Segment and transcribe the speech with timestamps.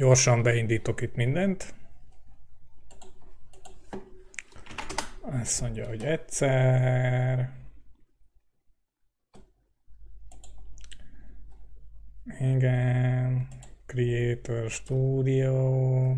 [0.00, 1.74] Gyorsan beindítok itt mindent.
[5.20, 7.50] Azt mondja, hogy egyszer.
[12.38, 13.48] Igen.
[13.86, 16.16] Creator Studio.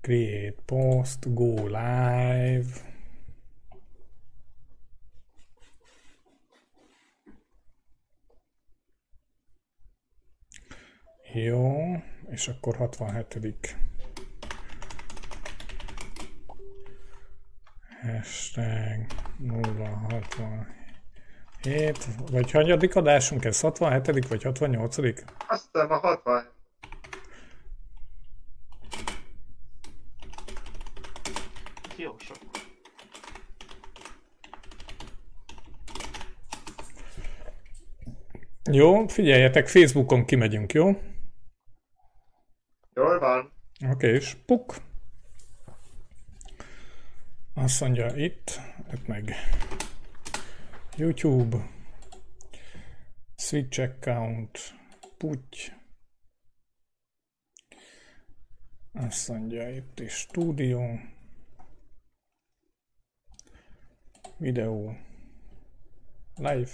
[0.00, 2.91] Create post, go live.
[11.34, 11.76] Jó,
[12.30, 13.76] és akkor 67.
[18.02, 19.06] Hashtag
[19.38, 22.06] 067.
[22.30, 23.60] Vagy hanyadik adásunk ez?
[23.60, 24.28] 67.
[24.28, 24.98] vagy 68.
[25.48, 26.44] Azt hiszem a 60.
[31.96, 32.36] Jó sok.
[38.70, 41.11] Jó, figyeljetek, Facebookon kimegyünk, jó?
[43.92, 44.76] Oké, és puk.
[47.54, 48.60] Azt mondja itt,
[48.92, 49.34] itt meg
[50.96, 51.68] YouTube,
[53.36, 54.58] Switch account,
[55.16, 55.72] puty.
[58.92, 61.00] Azt mondja itt is stúdió,
[64.36, 64.96] videó,
[66.36, 66.70] live.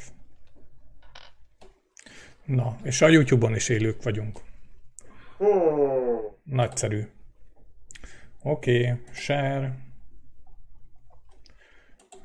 [2.44, 4.40] Na, és a YouTube-on is élők vagyunk.
[6.42, 7.16] Nagyszerű.
[8.42, 9.78] Oké, okay, share.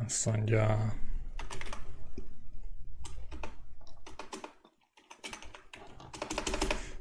[0.06, 0.94] Azt mondja...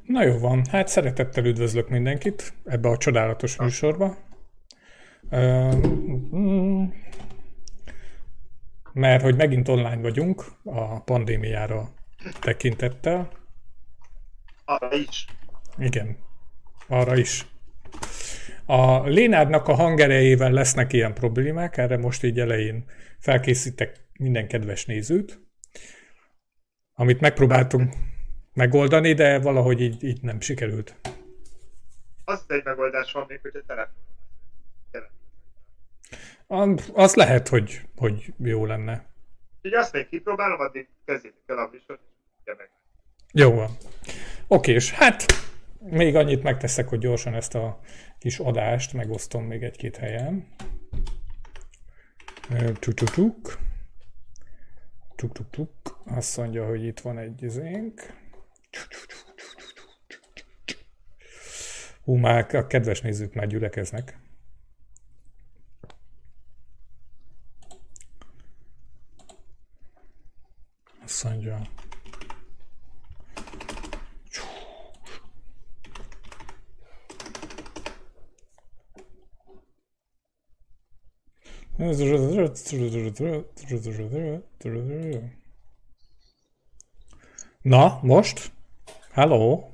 [0.07, 4.17] Na jó van, hát szeretettel üdvözlök mindenkit ebbe a csodálatos műsorba.
[8.93, 11.93] Mert hogy megint online vagyunk a pandémiára
[12.41, 13.31] tekintettel.
[14.65, 15.27] arra is.
[15.79, 16.17] Igen,
[16.89, 17.52] arra is.
[18.73, 22.85] A Lénárnak a hangerejével lesznek ilyen problémák, erre most így elején
[23.19, 25.41] felkészítek minden kedves nézőt,
[26.95, 27.95] amit megpróbáltunk
[28.53, 30.95] megoldani, de valahogy így, így nem sikerült.
[32.25, 33.63] Az egy megoldás van még, hogy a
[36.47, 36.79] telefon.
[36.95, 39.07] Az lehet, hogy, hogy jó lenne.
[39.63, 42.01] Így azt még kipróbálom, addig kezdjétek el a műsort.
[43.33, 43.77] Jó van.
[44.47, 45.25] Oké, és hát
[45.85, 47.81] még annyit megteszek, hogy gyorsan ezt a
[48.19, 50.47] kis adást megosztom még egy-két helyen.
[52.79, 53.59] Tuk-tuk-tuk.
[55.15, 56.03] Tuk-tuk-tuk.
[56.05, 58.21] Azt mondja, hogy itt van egy izénk.
[62.05, 64.19] Hú, már a kedves nézők már gyülekeznek.
[71.05, 71.61] Azt mondja,
[87.63, 88.53] Na, most?
[89.13, 89.71] Hello?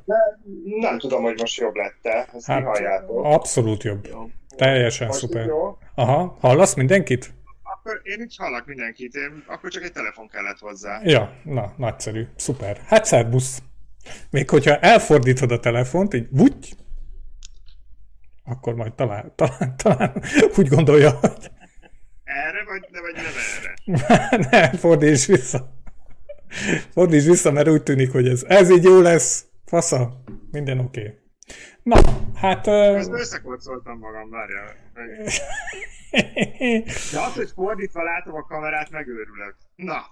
[0.81, 2.29] Nem tudom, hogy most jobb lett-e.
[2.35, 3.25] Ezt Hát, halljátok.
[3.25, 4.07] abszolút jobb.
[4.07, 4.31] Jó.
[4.57, 5.47] Teljesen Most szuper.
[5.47, 5.79] jó?
[5.95, 7.35] Aha, hallasz mindenkit?
[7.63, 11.01] Akkor én itt hallak mindenkit, én, akkor csak egy telefon kellett hozzá.
[11.05, 12.81] Ja, na, nagyszerű, szuper.
[12.87, 13.63] Hát szerbusz.
[14.31, 16.75] Még hogyha elfordítod a telefont, így vugy,
[18.45, 20.23] akkor majd talán, talán, talán
[20.57, 21.51] úgy gondolja, hogy
[22.69, 23.25] vagy, ne vagy nem
[23.57, 23.75] erre?
[24.51, 25.77] ne, fordíts vissza.
[26.93, 29.47] Fordíts vissza, mert úgy tűnik, hogy ez, ez így jó lesz.
[29.65, 31.01] Fasza, minden oké.
[31.01, 31.19] Okay.
[31.83, 32.01] Na,
[32.35, 32.67] hát...
[32.67, 34.67] ö, Közben összekocoltam magam, várjál.
[37.13, 39.57] De az, hogy fordítva látom a kamerát, megőrülök.
[39.77, 40.07] Na.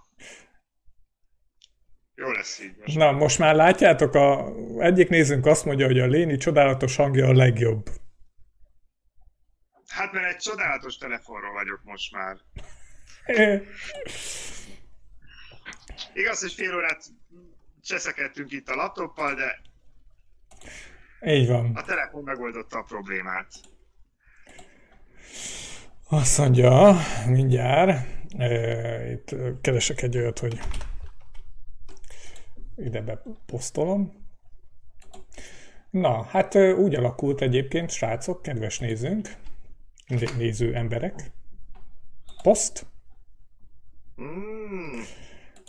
[2.14, 2.96] Jó lesz így most.
[2.96, 7.32] Na, most már látjátok, a, egyik nézőnk azt mondja, hogy a Léni csodálatos hangja a
[7.32, 7.88] legjobb.
[9.96, 12.36] Hát mert egy csodálatos telefonról vagyok most már.
[16.14, 17.04] Igaz, hogy fél órát
[17.82, 19.60] cseszekedtünk itt a laptoppal, de
[21.32, 21.74] Így van.
[21.74, 23.48] a telefon megoldotta a problémát.
[26.08, 26.96] Azt mondja,
[27.26, 28.06] mindjárt,
[29.10, 30.58] itt keresek egy olyat, hogy
[32.76, 34.24] ide beposztolom.
[35.90, 39.45] Na, hát úgy alakult egyébként, srácok, kedves nézőnk, né-
[40.36, 41.32] néző emberek,
[42.42, 42.86] poszt,
[44.20, 45.00] Mm,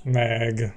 [0.04, 0.76] meg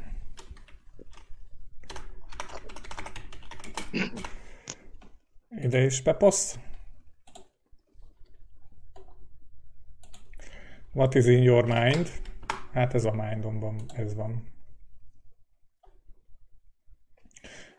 [5.50, 6.58] ide is beposzt.
[10.92, 12.10] What is in your mind?
[12.72, 14.48] Hát ez a mindomban, ez van.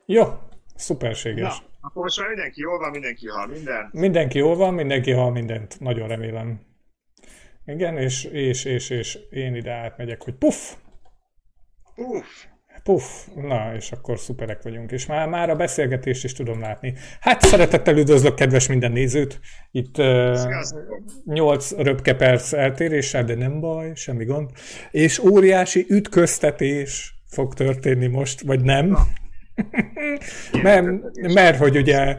[0.05, 0.23] Jó,
[0.81, 1.59] Szuperséges.
[1.59, 3.89] Na, akkor most már mindenki jól van, mindenki hal minden.
[3.91, 5.79] Mindenki jól van, mindenki hal mindent.
[5.79, 6.59] Nagyon remélem.
[7.65, 10.73] Igen, és, és, és, és én ide átmegyek, hogy puff,
[11.95, 12.45] Uff,
[12.83, 13.03] puff,
[13.35, 16.93] na, és akkor szuperek vagyunk, és már, már a beszélgetést is tudom látni.
[17.19, 19.39] Hát szeretettel üdvözlök kedves minden nézőt,
[19.71, 21.03] itt uh, Sziasztok.
[21.25, 24.49] 8 röpke perc eltéréssel, de nem baj, semmi gond,
[24.91, 28.97] és óriási ütköztetés fog történni most, vagy nem?
[30.63, 30.87] mert,
[31.33, 32.15] mert hogy ugye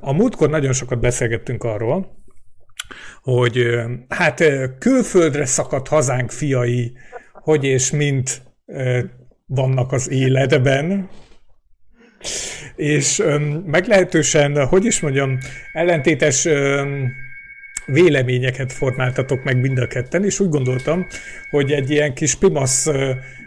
[0.00, 2.22] a múltkor nagyon sokat beszélgettünk arról,
[3.22, 4.44] hogy hát
[4.78, 6.92] külföldre szakadt hazánk fiai,
[7.32, 8.42] hogy és mint
[9.46, 11.08] vannak az életben,
[12.76, 13.22] és
[13.64, 15.38] meglehetősen, hogy is mondjam,
[15.72, 16.48] ellentétes
[17.86, 21.06] véleményeket formáltatok meg mind a ketten, és úgy gondoltam,
[21.50, 22.90] hogy egy ilyen kis pimasz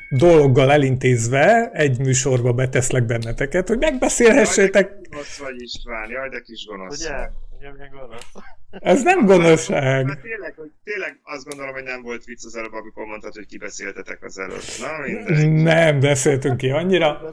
[0.09, 4.89] dologgal elintézve egy műsorba beteszlek benneteket, hogy megbeszélhessétek.
[4.89, 7.15] Jaj, de kis gonosz vagy István, jaj, de kis gonosz Ugye?
[7.57, 8.31] Ugye milyen gonosz?
[8.69, 10.07] Ez nem gonoszság.
[10.07, 13.45] Hát tényleg, hogy tényleg azt gondolom, hogy nem volt vicc az előbb, amikor mondtad, hogy
[13.45, 14.80] kibeszéltetek az előtt.
[14.80, 15.63] Na mindegy.
[15.63, 17.30] Nem beszéltünk ki annyira.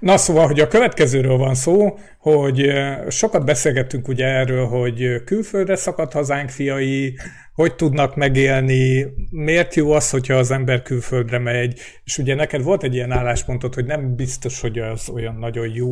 [0.00, 2.72] Na szóval, hogy a következőről van szó, hogy
[3.08, 7.18] sokat beszélgettünk ugye erről, hogy külföldre szakadt hazánk fiai,
[7.56, 12.82] hogy tudnak megélni, miért jó az, hogyha az ember külföldre megy, és ugye neked volt
[12.82, 15.88] egy ilyen álláspontod, hogy nem biztos, hogy az olyan nagyon jó,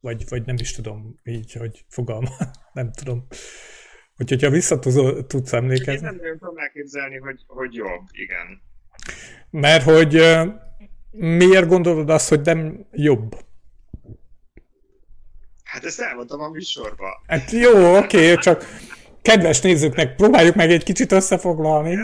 [0.00, 2.30] vagy, vagy nem is tudom így, hogy fogalma,
[2.72, 3.26] nem tudom.
[4.16, 6.06] Hogy, hogyha vissza tudsz, tudsz Én emlékezni.
[6.06, 8.62] nem tudom elképzelni, hogy, hogy jobb, igen.
[9.50, 10.22] Mert hogy
[11.10, 13.36] miért gondolod azt, hogy nem jobb?
[15.64, 17.10] Hát ezt elmondtam a műsorban.
[17.26, 18.64] Hát jó, oké, csak
[19.28, 21.96] kedves nézőknek próbáljuk meg egy kicsit összefoglalni.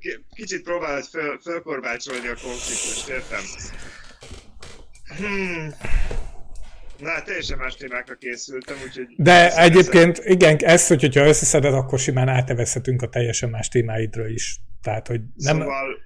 [0.00, 3.40] K- kicsit próbálod föl, fölkorbácsolni a konfliktust, értem?
[5.18, 5.74] Hmm.
[6.98, 9.06] Na, teljesen más témákra készültem, úgyhogy...
[9.16, 14.60] De egyébként igen, ez, hogy, hogyha összeszeded, akkor simán átevezhetünk a teljesen más témáidra is.
[14.82, 15.58] Tehát, hogy nem...
[15.58, 16.04] Szóval...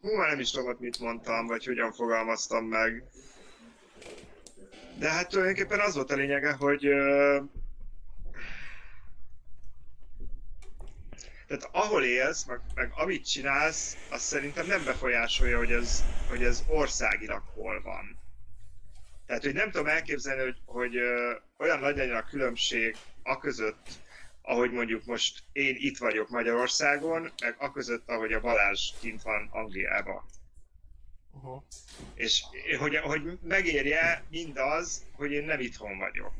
[0.00, 3.04] Hú, már nem is tudom, mit mondtam, vagy hogyan fogalmaztam meg.
[5.00, 6.80] De hát tulajdonképpen az volt a lényege, hogy...
[11.46, 16.62] Tehát ahol élsz, meg, meg amit csinálsz, az szerintem nem befolyásolja, hogy ez, hogy ez
[16.68, 18.18] országilag hol van.
[19.26, 23.88] Tehát, hogy nem tudom elképzelni, hogy, hogy ö, olyan nagy legyen a különbség a között,
[24.42, 29.48] ahogy mondjuk most én itt vagyok Magyarországon, meg a között, ahogy a Balázs kint van
[29.52, 30.24] Angliában.
[31.32, 31.62] Uh-huh.
[32.14, 32.44] És
[32.78, 36.32] hogy, hogy megérje mindaz, hogy én nem itthon vagyok.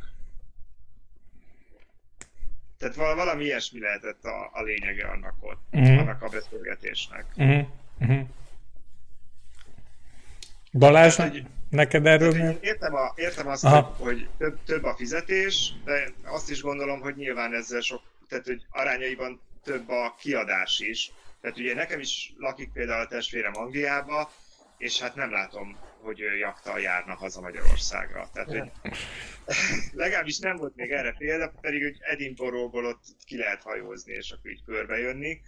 [2.79, 5.99] Tehát val- valami ilyesmi lehetett a, a lényege annak ott, mm.
[5.99, 7.25] annak a beszélgetésnek.
[7.37, 7.67] Uh-huh,
[8.01, 8.27] uh-huh.
[10.73, 13.81] Balázs, Tehát, hogy- neked erről Tehát, értem, a, értem azt, Aha.
[13.81, 18.47] hogy, hogy több, több a fizetés, de azt is gondolom, hogy nyilván ezzel sok, tehát
[18.47, 21.13] hogy arányaiban több a kiadás is.
[21.41, 24.33] Tehát ugye nekem is lakik például a testvérem Angliába,
[24.81, 28.29] és hát nem látom, hogy ő jaktal járna haza Magyarországra.
[28.33, 28.71] Tehát, hogy
[30.03, 34.51] legalábbis nem volt még erre példa, pedig hogy Edinburghból ott ki lehet hajózni, és akkor
[34.51, 35.41] így körbejönni.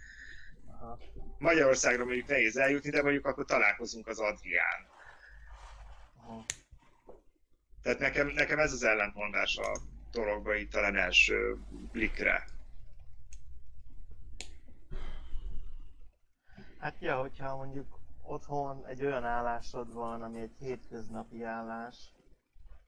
[1.37, 4.87] Magyarországra mondjuk nehéz eljutni, de mondjuk akkor találkozunk az Adrián.
[7.81, 9.77] Tehát nekem, nekem ez az ellentmondás a
[10.11, 11.57] dologban itt talán első
[11.91, 12.45] blikre.
[16.79, 22.13] Hát ja, hogyha mondjuk otthon egy olyan állásod van, ami egy hétköznapi állás,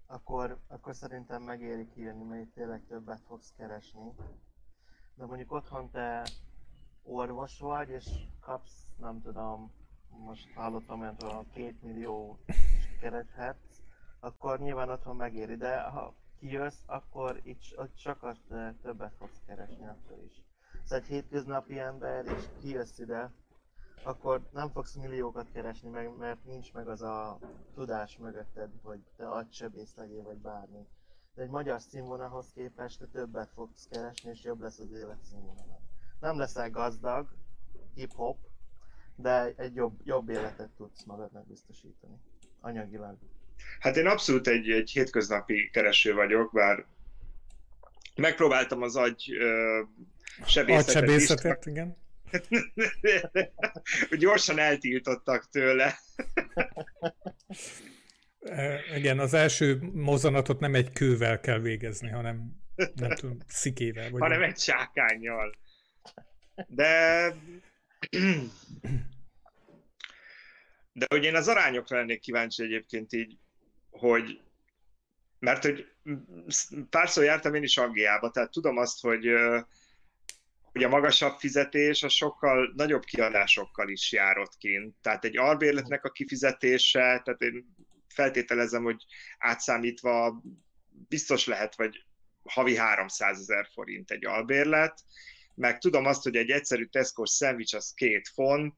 [0.07, 4.13] akkor, akkor szerintem megéri kijönni, mert itt tényleg többet fogsz keresni.
[5.15, 6.27] De mondjuk otthon te
[7.03, 8.07] orvos vagy, és
[8.39, 9.71] kapsz, nem tudom,
[10.09, 12.39] most hallottam hogy két millió
[13.01, 13.81] kereshetsz,
[14.19, 19.87] akkor nyilván otthon megéri, de ha kijössz, akkor itt, ott sokat eh, többet fogsz keresni
[19.87, 20.43] akkor is.
[20.83, 23.31] Szóval egy hétköznapi ember, és kijössz ide,
[24.03, 27.39] akkor nem fogsz milliókat keresni, meg, mert nincs meg az a
[27.75, 30.87] tudás mögötted, hogy te agysebész legyél, vagy bármi.
[31.35, 35.79] De egy magyar színvonalhoz képest te többet fogsz keresni, és jobb lesz az életszínvonalad.
[36.19, 37.27] Nem leszel gazdag,
[37.95, 38.37] hip-hop,
[39.15, 42.15] de egy jobb, jobb életet tudsz magadnak biztosítani.
[42.59, 43.17] Anyagilag.
[43.79, 46.85] Hát én abszolút egy, egy hétköznapi kereső vagyok, bár
[48.15, 49.81] megpróbáltam az agy ö,
[50.45, 51.97] sebészetet is, Agysebészetet, igen.
[54.17, 55.99] Gyorsan eltiltottak tőle.
[58.39, 62.51] E, igen, az első mozzanatot nem egy kővel kell végezni, hanem
[62.95, 64.09] nem tudom, szikével.
[64.09, 65.55] Vagy hanem egy sákányjal.
[66.67, 67.33] De
[70.95, 73.37] De hogy én az arányokra lennék kíváncsi egyébként így,
[73.89, 74.41] hogy
[75.39, 75.87] mert hogy
[76.89, 79.27] párszor jártam én is Angliába, tehát tudom azt, hogy,
[80.75, 84.95] hogy a magasabb fizetés a sokkal nagyobb kiadásokkal is járott kint.
[85.01, 87.75] Tehát egy albérletnek a kifizetése, tehát én
[88.07, 89.05] feltételezem, hogy
[89.37, 90.41] átszámítva
[91.07, 92.05] biztos lehet, vagy
[92.43, 95.03] havi 300 ezer forint egy albérlet,
[95.53, 98.75] meg tudom azt, hogy egy egyszerű Tesco szendvics az két font,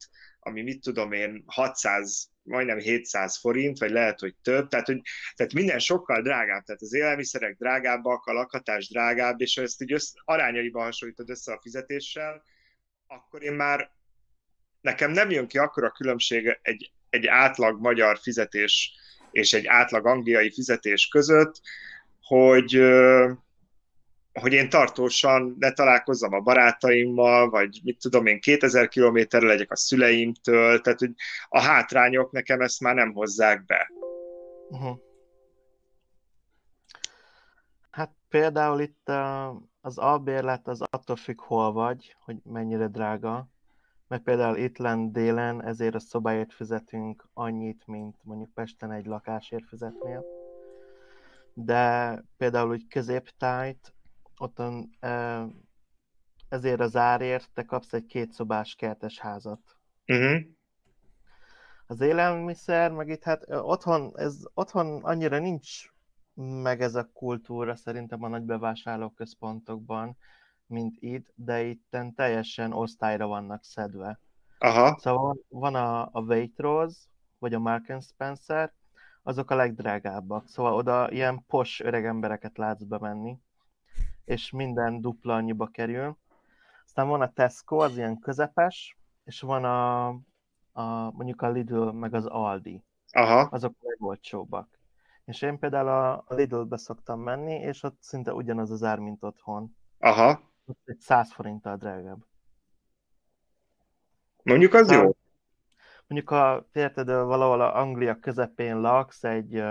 [0.47, 5.01] ami mit tudom én, 600, majdnem 700 forint, vagy lehet, hogy több, tehát, hogy,
[5.35, 9.93] tehát minden sokkal drágább, tehát az élelmiszerek drágábbak, a lakhatás drágább, és ha ezt így
[9.93, 12.43] össze, arányaiban hasonlítod össze a fizetéssel,
[13.07, 13.91] akkor én már,
[14.81, 18.93] nekem nem jön ki akkora különbség egy, egy átlag magyar fizetés
[19.31, 21.61] és egy átlag angliai fizetés között,
[22.21, 22.75] hogy,
[24.39, 29.75] hogy én tartósan ne találkozzam a barátaimmal, vagy mit tudom én, 2000 kilométerre legyek a
[29.75, 31.11] szüleimtől, tehát hogy
[31.49, 33.91] a hátrányok nekem ezt már nem hozzák be.
[34.69, 34.97] Uh-huh.
[37.89, 39.11] Hát például itt
[39.81, 43.49] az albérlet az attól függ, hol vagy, hogy mennyire drága,
[44.07, 49.67] mert például itt lent délen ezért a szobáért fizetünk annyit, mint mondjuk Pesten egy lakásért
[49.67, 50.25] fizetnél.
[51.53, 53.95] De például úgy középtájt
[54.37, 54.61] ott
[56.49, 59.61] ezért az árért te kapsz egy kétszobás kertes házat.
[60.07, 60.41] Uh-huh.
[61.87, 65.91] Az élelmiszer, meg itt hát otthon, ez, otthon annyira nincs
[66.37, 70.17] meg ez a kultúra szerintem a nagy bevásárlóközpontokban,
[70.65, 74.19] mint itt, de itt teljesen osztályra vannak szedve.
[74.57, 74.97] Aha.
[74.99, 76.99] Szóval van a, a Waitrose,
[77.39, 78.73] vagy a Mark Spencer,
[79.23, 80.47] azok a legdrágábbak.
[80.47, 83.39] Szóval oda ilyen pos öreg embereket látsz bemenni
[84.27, 86.17] és minden dupla annyiba kerül.
[86.85, 90.07] Aztán van a Tesco, az ilyen közepes, és van a,
[90.71, 92.83] a mondjuk a Lidl, meg az Aldi.
[93.11, 93.39] Aha.
[93.39, 94.79] Azok a legolcsóbbak.
[95.25, 99.75] És én például a Lidl-be szoktam menni, és ott szinte ugyanaz az ár, mint otthon.
[99.99, 100.41] Aha.
[100.65, 102.25] Ott egy 100 forinttal drágább.
[104.43, 105.15] Mondjuk az szóval, jó.
[106.07, 109.63] Mondjuk, ha érted, valahol a Anglia közepén laksz egy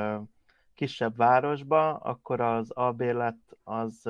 [0.77, 4.03] kisebb városba, akkor az albérlet az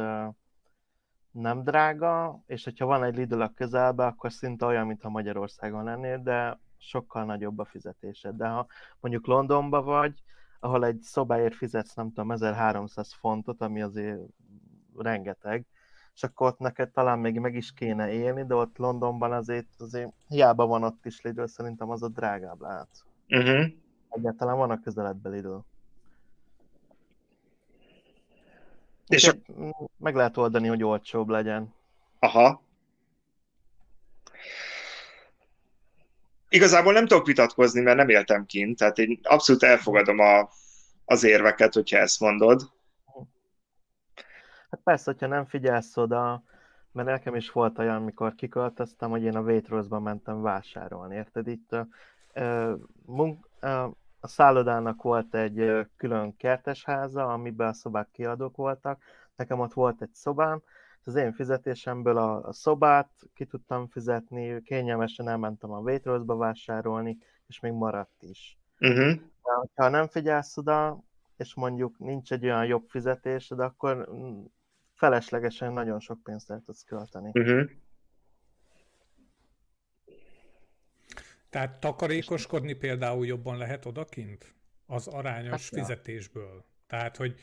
[1.31, 6.23] nem drága, és hogyha van egy Lidl a közelbe, akkor szinte olyan, mintha Magyarországon lennél,
[6.23, 8.37] de sokkal nagyobb a fizetésed.
[8.37, 8.67] De ha
[9.01, 10.23] mondjuk Londonba vagy,
[10.61, 14.21] ahol egy szobáért fizetsz, nem tudom, 1300 fontot, ami azért
[14.97, 15.67] rengeteg,
[16.15, 20.13] és akkor ott neked talán még meg is kéne élni, de ott Londonban azért, azért
[20.29, 22.89] hiába van ott is Lidl, szerintem az a drágább lehet.
[23.29, 23.67] Uh-huh.
[24.09, 25.57] Egyáltalán van a közeledben Lidl.
[29.09, 29.33] És a...
[29.97, 31.75] meg lehet oldani, hogy olcsóbb legyen.
[32.19, 32.63] Aha.
[36.49, 40.49] Igazából nem tudok vitatkozni, mert nem éltem kint, tehát én abszolút elfogadom a,
[41.05, 42.71] az érveket, hogyha ezt mondod.
[44.71, 46.43] Hát persze, hogyha nem figyelsz oda,
[46.93, 51.47] mert nekem is volt olyan, amikor kiköltöztem, hogy én a Waitrose-ba mentem vásárolni, érted?
[51.47, 51.77] Itt
[52.35, 52.73] uh,
[53.07, 53.91] munk, uh,
[54.27, 59.03] a szállodának volt egy külön kertesháza, amiben a szobák kiadók voltak.
[59.37, 60.63] Nekem ott volt egy szobám,
[61.01, 67.19] és az én fizetésemből a, a szobát ki tudtam fizetni, kényelmesen elmentem a Waitrose-ba vásárolni,
[67.47, 68.59] és még maradt is.
[68.81, 69.21] Uh-huh.
[69.75, 71.01] Ha nem figyelsz oda,
[71.37, 74.45] és mondjuk nincs egy olyan jobb fizetésed, akkor mm,
[74.95, 77.31] feleslegesen nagyon sok pénzt el tudsz költeni.
[77.35, 77.71] Uh-huh.
[81.57, 84.55] Tehát takarékoskodni például jobban lehet odakint?
[84.87, 86.65] Az arányos hát, fizetésből.
[86.87, 87.39] Tehát, hogy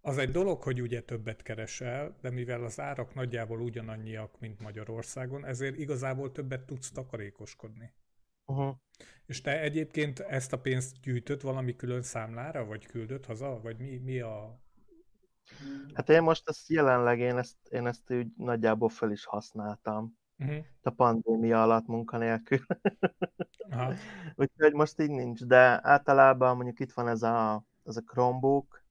[0.00, 5.46] az egy dolog, hogy ugye többet keresel, de mivel az árak nagyjából ugyanannyiak, mint Magyarországon,
[5.46, 7.92] ezért igazából többet tudsz takarékoskodni.
[8.44, 8.76] Uh-huh.
[9.26, 13.96] És te egyébként ezt a pénzt gyűjtött valami külön számlára, vagy küldött haza, vagy mi,
[13.96, 14.60] mi a...
[15.94, 20.64] Hát én most ezt jelenleg, én ezt, én ezt úgy nagyjából fel is használtam uh-huh.
[20.82, 22.66] a pandémia alatt munkanélkül.
[23.70, 23.92] Aha.
[24.36, 28.84] Úgyhogy most így nincs, de általában mondjuk itt van ez a, ez a Chromebook,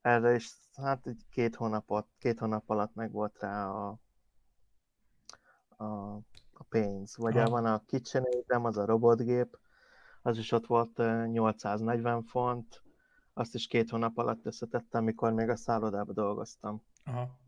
[0.00, 3.98] erre is hát egy két hónapot, két hónap alatt meg volt rá a,
[5.76, 5.84] a,
[6.52, 7.16] a pénz.
[7.16, 7.50] Vagy Aha.
[7.50, 9.58] van a KitchenAid, az a robotgép,
[10.22, 12.82] az is ott volt 840 font,
[13.32, 16.82] azt is két hónap alatt összetettem, mikor még a szállodában dolgoztam.
[17.04, 17.38] Aha.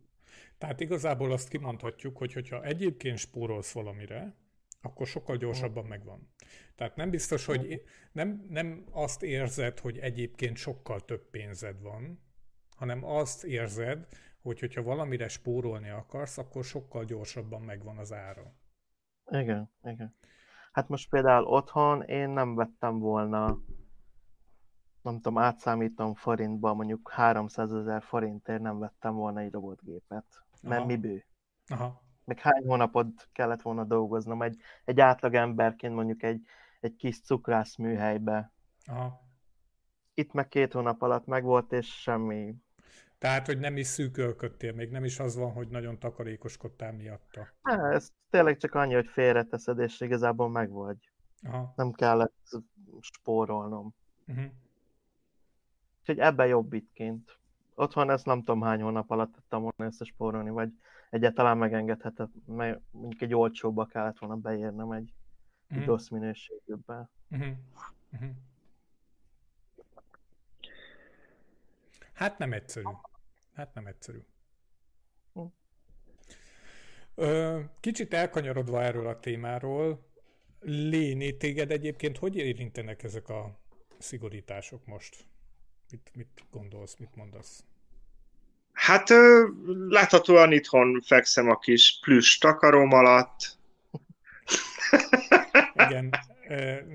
[0.61, 4.35] Tehát igazából azt kimondhatjuk, hogy hogyha egyébként spórolsz valamire,
[4.81, 6.33] akkor sokkal gyorsabban megvan.
[6.75, 12.23] Tehát nem biztos, hogy nem, nem azt érzed, hogy egyébként sokkal több pénzed van,
[12.77, 14.07] hanem azt érzed,
[14.43, 18.55] hogy hogyha valamire spórolni akarsz, akkor sokkal gyorsabban megvan az ára.
[19.31, 20.17] Igen, igen.
[20.73, 23.59] Hát most például otthon én nem vettem volna,
[25.03, 30.49] nem tudom, átszámítom forintba, mondjuk 300 ezer forintért nem vettem volna egy robotgépet.
[30.61, 30.87] Mert Aha.
[30.87, 31.25] mi bő?
[31.67, 32.03] Aha.
[32.25, 36.43] Meg hány hónapot kellett volna dolgoznom egy, egy átlag emberként mondjuk egy,
[36.81, 38.53] egy kis cukrász műhelybe.
[38.87, 39.29] Aha.
[40.15, 42.55] Itt meg két hónap alatt megvolt, és semmi.
[43.19, 47.49] Tehát, hogy nem is szűkölködtél, még nem is az van, hogy nagyon takarékoskodtál miatta.
[47.63, 51.11] Há, ez tényleg csak annyi, hogy félreteszed, és igazából megvagy.
[51.43, 51.73] Aha.
[51.77, 52.49] Nem kellett
[53.01, 53.95] spórolnom.
[54.27, 54.45] Uh-huh.
[56.01, 57.40] Úgyhogy ebben jobbitként.
[57.81, 60.73] Otthon ezt nem tudom hány hónap alatt tudtam volna összespórolni, vagy
[61.11, 65.13] egyáltalán megengedhetett, mert mondjuk egy olcsóba kellett volna beérnem egy,
[65.69, 65.87] egy Mhm.
[65.87, 66.11] rossz.
[66.11, 67.57] Uh-huh.
[68.13, 68.31] Uh-huh.
[72.13, 72.87] Hát nem egyszerű.
[73.55, 74.19] Hát nem egyszerű.
[75.33, 75.41] Hm.
[77.15, 80.09] Ö, kicsit elkanyarodva erről a témáról,
[80.63, 83.59] Léni, téged egyébként hogy érintenek ezek a
[83.99, 85.25] szigorítások most?
[85.91, 87.65] Mit, mit gondolsz, mit mondasz?
[88.81, 89.09] Hát
[89.89, 93.59] láthatóan itthon fekszem a kis plüss takarom alatt.
[95.87, 96.11] Igen,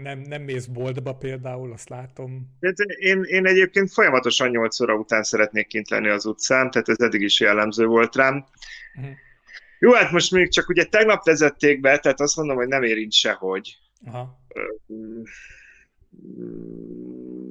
[0.01, 2.55] nem, nem mész boltba például, azt látom.
[2.59, 6.99] Tehát Én, én egyébként folyamatosan 8 óra után szeretnék kint lenni az utcán, tehát ez
[6.99, 8.45] eddig is jellemző volt rám.
[8.95, 9.13] Uh-huh.
[9.79, 13.13] Jó, hát most még csak ugye tegnap vezették be, tehát azt mondom, hogy nem érint
[13.13, 13.77] sehogy.
[14.05, 14.39] Aha.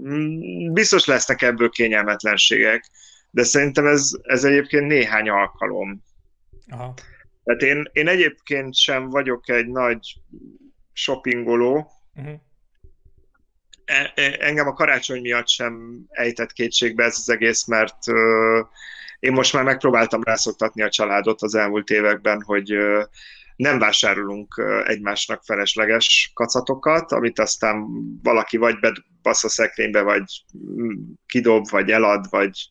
[0.08, 2.90] Mm, Biztos lesznek ebből kényelmetlenségek,
[3.34, 6.02] de szerintem ez, ez egyébként néhány alkalom.
[6.68, 6.94] Aha.
[7.44, 10.20] Tehát én, én egyébként sem vagyok egy nagy
[10.92, 12.40] shoppingoló, Uh-huh.
[14.38, 18.60] Engem a karácsony miatt sem ejtett kétségbe ez az egész, mert ö,
[19.18, 23.02] én most már megpróbáltam rászoktatni a családot az elmúlt években, hogy ö,
[23.56, 27.86] nem vásárolunk egymásnak felesleges kacatokat, amit aztán
[28.22, 30.24] valaki vagy bebasz a szekrénybe, vagy
[31.26, 32.68] kidob, vagy elad, vagy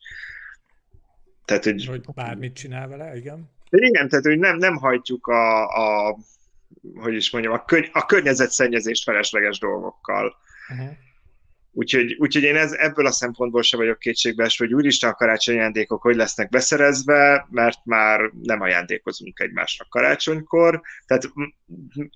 [1.44, 3.50] tehát, hogy Hogy bármit csinál vele, igen.
[3.70, 6.16] igen, tehát hogy nem, nem hajtjuk a, a
[6.94, 10.36] hogy is mondjam, a, könny- a környezetszennyezést felesleges dolgokkal.
[10.68, 10.96] Uh-huh.
[11.76, 16.02] Úgyhogy, úgyhogy én ez, ebből a szempontból sem vagyok kétségbeesve, hogy úristen a karácsonyi ajándékok
[16.02, 20.80] hogy lesznek beszerezve, mert már nem ajándékozunk egymásnak karácsonykor.
[21.06, 21.30] Tehát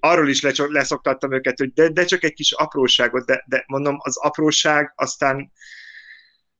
[0.00, 3.96] arról is lecsok, leszoktattam őket, hogy de, de csak egy kis apróságot, de, de mondom,
[3.98, 5.52] az apróság aztán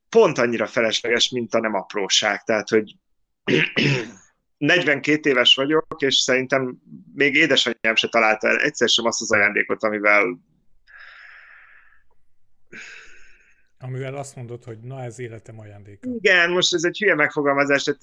[0.09, 2.43] pont annyira felesleges, mint a nem apróság.
[2.43, 2.95] Tehát, hogy
[4.57, 6.77] 42 éves vagyok, és szerintem
[7.13, 10.39] még édesanyám se találta el egyszer sem azt az ajándékot, amivel
[13.81, 16.09] Amivel azt mondod, hogy na ez életem ajándéka.
[16.09, 18.01] Igen, most ez egy hülye megfogalmazás, tehát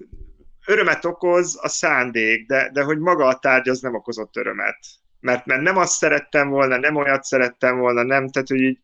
[0.67, 4.79] örömet okoz a szándék, de, de hogy maga a tárgy az nem okozott örömet.
[5.21, 8.79] Mert, mert nem azt szerettem volna, nem olyat szerettem volna, nem, tehát hogy így,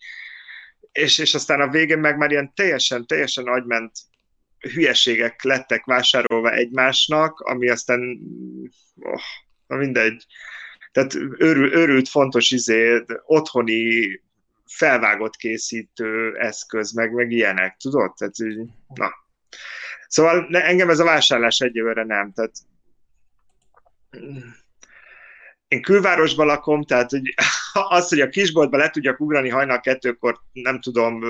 [0.93, 3.93] és, és aztán a végén meg már ilyen teljesen, teljesen agyment
[4.59, 8.19] hülyeségek lettek vásárolva egymásnak, ami aztán,
[9.01, 9.21] oh,
[9.67, 10.27] na mindegy,
[10.93, 14.21] tehát őrül, őrült fontos izé, otthoni
[14.67, 18.15] felvágott készítő eszköz, meg, meg ilyenek, tudod?
[18.15, 18.35] Tehát,
[18.95, 19.11] na.
[20.09, 22.53] Szóval ne, engem ez a vásárlás egyelőre nem, tehát
[25.73, 27.35] én külvárosban lakom, tehát hogy
[27.89, 31.25] az, hogy a kisboltba le tudjak ugrani hajnal kettőkor, nem tudom,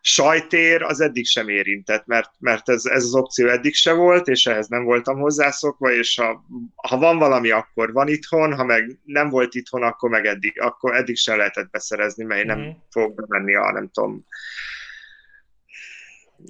[0.00, 4.46] sajtér, az eddig sem érintett, mert, mert ez, ez az opció eddig se volt, és
[4.46, 6.44] ehhez nem voltam hozzászokva, és ha,
[6.88, 10.94] ha van valami, akkor van itthon, ha meg nem volt itthon, akkor meg eddig, akkor
[10.94, 12.68] eddig sem lehetett beszerezni, mert én nem Mhm.
[12.90, 14.26] fogok bemenni a, nem tudom,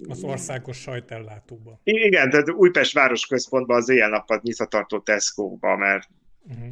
[0.08, 1.80] Az országos sajtellátóba.
[1.84, 6.08] igen, tehát Újpest városközpontban az éjjel-nappal nyitvatartó Tesco-ba, mert
[6.50, 6.68] Uh-huh.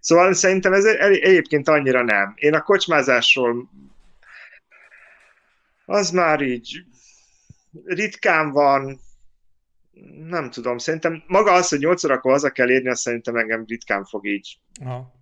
[0.00, 2.32] Szóval szerintem ez egy- egyébként annyira nem.
[2.36, 3.70] Én a kocsmázásról
[5.86, 6.84] az már így
[7.84, 9.00] ritkán van,
[10.28, 14.04] nem tudom, szerintem maga az, hogy 8 órakor haza kell érni, azt szerintem engem ritkán
[14.04, 15.12] fog így Aha,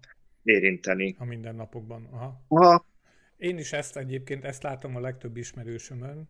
[0.43, 1.17] érinteni.
[1.19, 2.09] a mindennapokban.
[2.13, 2.45] Aha.
[2.49, 2.85] Aha.
[3.45, 6.29] Én is ezt egyébként, ezt látom a legtöbb ismerősömön.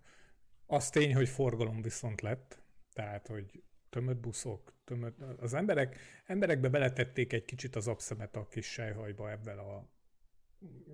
[0.67, 2.63] Az tény, hogy forgalom viszont lett.
[2.93, 5.21] Tehát, hogy tömött buszok, tömött...
[5.41, 5.97] Az emberek,
[6.27, 9.89] emberekbe beletették egy kicsit az abszemet a kis sejhajba ebben a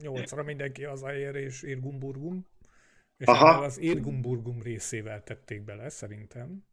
[0.00, 2.46] nyolcra mindenki hazaér és irgumburgum.
[3.16, 3.64] És Aha.
[3.64, 6.64] az irgumburgum részével tették bele, szerintem.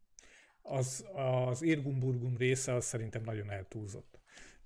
[0.62, 4.17] Az, az irgumburgum része az szerintem nagyon eltúlzott.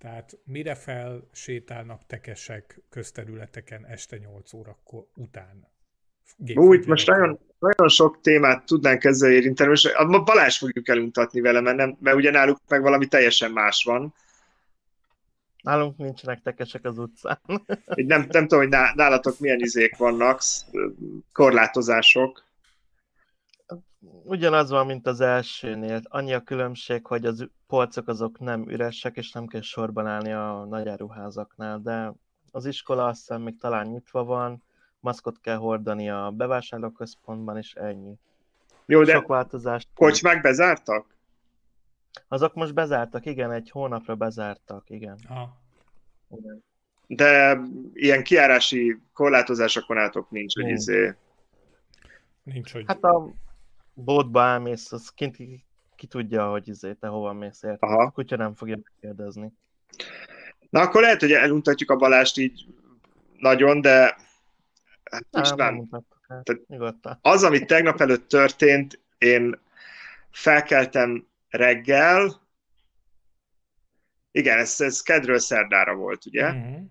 [0.02, 5.68] Tehát mire fel sétálnak tekesek közterületeken este 8 órakor után?
[6.54, 11.60] Úgy, most nagyon, nagyon sok témát tudnánk ezzel érinteni, most a Balázs fogjuk eluntatni vele,
[11.60, 14.14] mert, nem, mert ugye náluk meg valami teljesen más van.
[15.62, 17.40] Nálunk nincsenek tekesek az utcán.
[17.84, 20.42] Nem, nem tudom, hogy nálatok milyen izék vannak,
[21.32, 22.44] korlátozások.
[24.24, 26.00] Ugyanaz van, mint az elsőnél.
[26.04, 30.64] Annyi a különbség, hogy az polcok azok nem üresek, és nem kell sorban állni a
[30.68, 32.12] nagyáruházaknál, de
[32.50, 34.62] az iskola azt hiszem még talán nyitva van,
[35.00, 38.14] maszkot kell hordani a bevásárlóközpontban, és ennyi.
[38.86, 39.88] Jó, de Sok változást.
[39.94, 41.16] kocsmák bezártak?
[42.28, 45.18] Azok most bezártak, igen, egy hónapra bezártak, igen.
[45.28, 45.60] Aha.
[46.30, 46.64] igen.
[47.06, 47.60] De
[47.92, 51.14] ilyen kiárási korlátozásokon átok nincs, hogy izé...
[52.42, 52.84] Nincs, hogy...
[52.86, 53.32] Hát a
[53.94, 55.64] boltba elmész, az kint ki,
[55.96, 57.88] ki tudja, hogy izé, te hova mész, érted?
[57.88, 58.02] Aha.
[58.02, 59.52] A kutya nem fogja kérdezni.
[60.70, 62.66] Na akkor lehet, hogy eluntatjuk a Balást így
[63.38, 64.16] nagyon, de
[65.10, 65.88] hát István,
[67.20, 69.60] az, ami tegnap előtt történt, én
[70.30, 72.40] felkeltem reggel,
[74.30, 76.52] igen, ez, ez kedről szerdára volt, ugye?
[76.52, 76.84] Mm-hmm.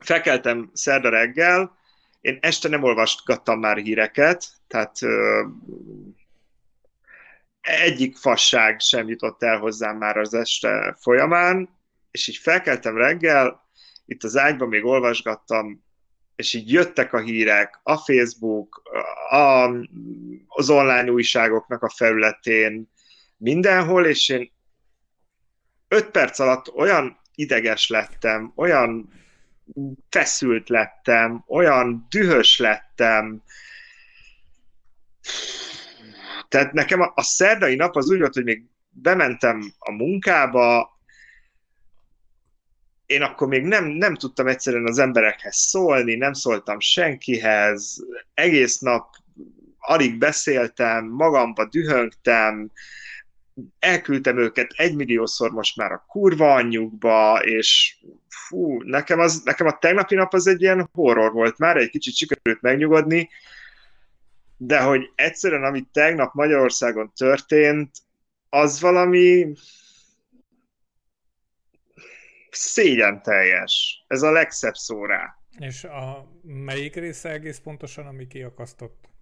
[0.00, 1.76] Felkeltem szerda reggel,
[2.24, 5.44] én este nem olvasgattam már híreket, tehát ö,
[7.60, 11.68] egyik fasság sem jutott el hozzám már az este folyamán,
[12.10, 13.68] és így felkeltem reggel,
[14.06, 15.84] itt az ágyban még olvasgattam,
[16.36, 18.82] és így jöttek a hírek a Facebook,
[19.30, 19.68] a,
[20.46, 22.92] az online újságoknak a felületén,
[23.36, 24.52] mindenhol, és én
[25.88, 29.22] öt perc alatt olyan ideges lettem, olyan
[30.08, 33.42] feszült lettem, olyan dühös lettem.
[36.48, 40.98] Tehát nekem a, a szerdai nap az úgy volt, hogy még bementem a munkába,
[43.06, 47.96] én akkor még nem, nem tudtam egyszerűen az emberekhez szólni, nem szóltam senkihez,
[48.34, 49.14] egész nap
[49.78, 52.70] alig beszéltem, magamba dühöngtem,
[53.78, 57.96] elküldtem őket egymilliószor most már a kurva anyjukba, és
[58.28, 62.14] fú, nekem, az, nekem a tegnapi nap az egy ilyen horror volt már, egy kicsit
[62.14, 63.28] sikerült megnyugodni,
[64.56, 67.90] de hogy egyszerűen, ami tegnap Magyarországon történt,
[68.48, 69.54] az valami
[72.50, 74.04] szégyen teljes.
[74.06, 75.38] Ez a legszebb szó rá.
[75.58, 79.13] És a melyik része egész pontosan, ami kiakasztott?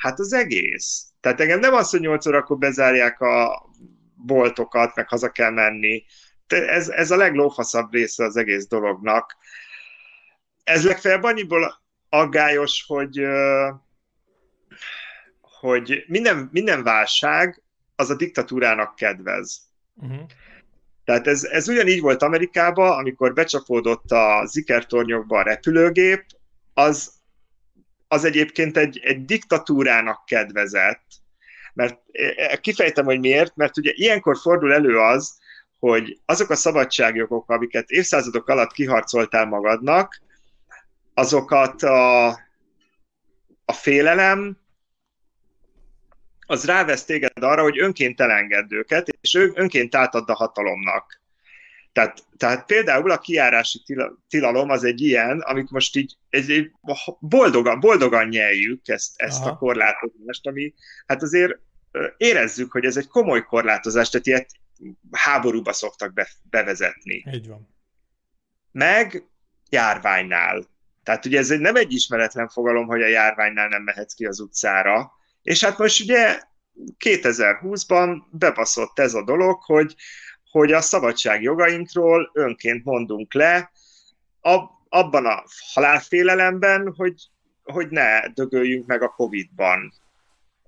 [0.00, 1.04] Hát az egész.
[1.20, 3.64] Tehát engem nem az, hogy 8 órakor bezárják a
[4.14, 6.04] boltokat, meg haza kell menni.
[6.46, 9.36] Ez, ez a leglófaszabb része az egész dolognak.
[10.64, 11.74] Ez legfeljebb annyiból
[12.08, 13.26] aggályos, hogy,
[15.40, 17.62] hogy minden, minden válság
[17.96, 19.60] az a diktatúrának kedvez.
[19.94, 20.26] Uh-huh.
[21.04, 26.24] Tehát ez, ez ugyanígy volt Amerikában, amikor becsapódott a zikertornyokba a repülőgép,
[26.74, 27.19] az,
[28.12, 31.06] az egyébként egy, egy diktatúrának kedvezett,
[31.74, 35.38] mert e, e, kifejtem, hogy miért, mert ugye ilyenkor fordul elő az,
[35.78, 40.20] hogy azok a szabadságjogok, amiket évszázadok alatt kiharcoltál magadnak,
[41.14, 42.26] azokat a,
[43.64, 44.58] a félelem,
[46.46, 51.19] az rávesz téged arra, hogy önként elengedd őket, és önként átadd a hatalomnak.
[51.92, 53.82] Tehát, tehát például a kiárási
[54.28, 56.70] tilalom az egy ilyen, amit most így egy,
[57.20, 60.74] boldogan, boldogan nyeljük ezt, ezt a korlátozást, ami
[61.06, 61.58] hát azért
[62.16, 64.50] érezzük, hogy ez egy komoly korlátozás, tehát ilyet
[65.10, 67.24] háborúba szoktak be, bevezetni.
[67.32, 67.74] Így van.
[68.72, 69.24] Meg
[69.68, 70.68] járványnál.
[71.02, 74.40] Tehát ugye ez egy, nem egy ismeretlen fogalom, hogy a járványnál nem mehetsz ki az
[74.40, 76.40] utcára, és hát most ugye
[77.04, 79.94] 2020-ban bebaszott ez a dolog, hogy,
[80.50, 83.70] hogy a szabadság jogainkról önként mondunk le,
[84.40, 87.14] ab, abban a halálfélelemben, hogy,
[87.62, 89.92] hogy ne dögöljünk meg a Covid-ban.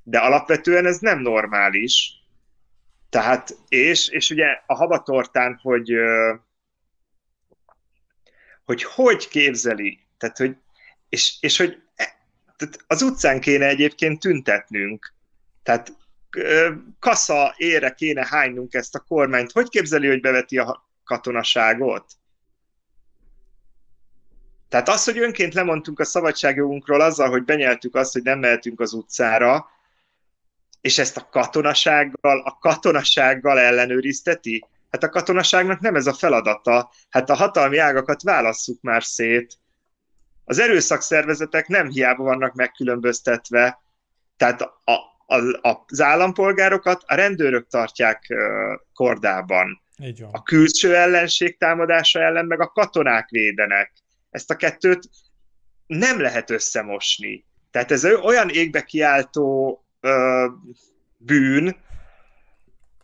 [0.02, 2.12] De alapvetően ez nem normális.
[3.10, 5.92] Tehát, és, és ugye a habatortán, hogy
[8.64, 10.56] hogy hogy képzeli, tehát, hogy,
[11.08, 11.82] és, és hogy
[12.56, 15.14] tehát az utcán kéne egyébként tüntetnünk.
[15.62, 15.96] Tehát
[16.98, 19.52] kasza ére kéne hánynunk ezt a kormányt.
[19.52, 22.04] Hogy képzeli, hogy beveti a katonaságot?
[24.68, 28.92] Tehát az, hogy önként lemondtunk a szabadságjogunkról azzal, hogy benyeltük azt, hogy nem mehetünk az
[28.92, 29.66] utcára,
[30.80, 34.66] és ezt a katonasággal, a katonasággal ellenőrizteti?
[34.90, 36.90] Hát a katonaságnak nem ez a feladata.
[37.10, 39.58] Hát a hatalmi ágakat válasszuk már szét.
[40.44, 43.82] Az erőszakszervezetek nem hiába vannak megkülönböztetve,
[44.36, 48.34] tehát a, a, az állampolgárokat a rendőrök tartják
[48.94, 49.82] kordában.
[50.30, 53.92] A külső ellenség támadása ellen meg a katonák védenek.
[54.30, 55.08] Ezt a kettőt
[55.86, 57.44] nem lehet összemosni.
[57.70, 60.46] Tehát ez olyan égbe kiáltó ö,
[61.16, 61.76] bűn,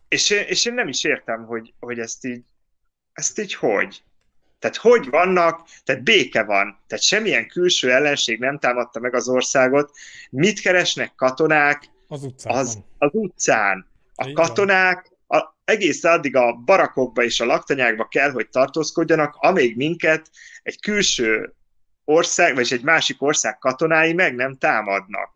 [0.07, 2.43] és én, és én nem is értem, hogy, hogy ezt így
[3.19, 4.03] ezt így hogy?
[4.59, 9.91] Tehát hogy vannak, tehát béke van, tehát semmilyen külső ellenség nem támadta meg az országot.
[10.29, 12.55] Mit keresnek katonák Az utcán.
[12.55, 13.87] az, az utcán?
[14.15, 19.75] A Így katonák a, egész addig a barakokba és a laktanyákba kell, hogy tartózkodjanak, amíg
[19.75, 20.29] minket
[20.63, 21.53] egy külső
[22.03, 25.33] ország, vagy egy másik ország katonái meg nem támadnak.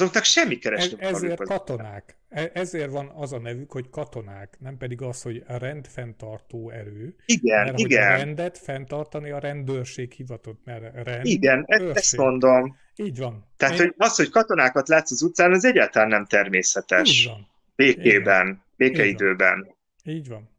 [0.00, 2.16] Azoknak semmi Ez, keresni ezért az- katonák.
[2.28, 7.14] E- Ezért van az a nevük, hogy katonák, nem pedig az, hogy a rendfenntartó erő.
[7.26, 11.82] Igen, Mert hogy a igen, rendet fenntartani a rendőrség hivatott, mert rend, igen, e- ezt,
[11.84, 12.20] ezt őrség.
[12.20, 12.76] mondom.
[12.96, 13.48] Így van.
[13.56, 17.26] Tehát, Én- hogy az, hogy katonákat látsz az utcán, az egyáltalán nem Így természetes.
[17.26, 17.48] van.
[17.76, 19.74] Békében, békeidőben.
[20.04, 20.50] Így van.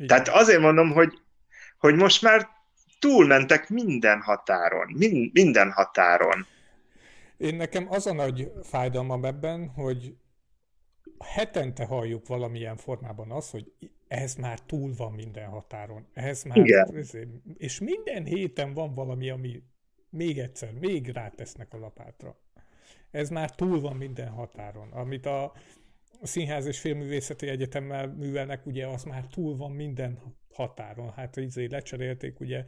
[0.00, 0.38] Így Tehát van.
[0.38, 1.12] azért mondom, hogy,
[1.78, 2.48] hogy most már
[2.98, 4.92] túlmentek minden határon.
[4.96, 6.46] Min, minden határon.
[7.38, 10.16] Én nekem az a nagy fájdalmam ebben, hogy
[11.18, 13.72] hetente halljuk valamilyen formában az, hogy
[14.08, 16.06] ez már túl van minden határon.
[16.12, 17.04] Ez már, Igen.
[17.56, 19.62] és minden héten van valami, ami
[20.10, 22.40] még egyszer, még rátesznek a lapátra.
[23.10, 24.92] Ez már túl van minden határon.
[24.92, 25.52] Amit a
[26.22, 30.18] Színház és Filmművészeti Egyetemmel művelnek, ugye az már túl van minden
[30.52, 31.12] határon.
[31.12, 32.64] Hát izé lecserélték, ugye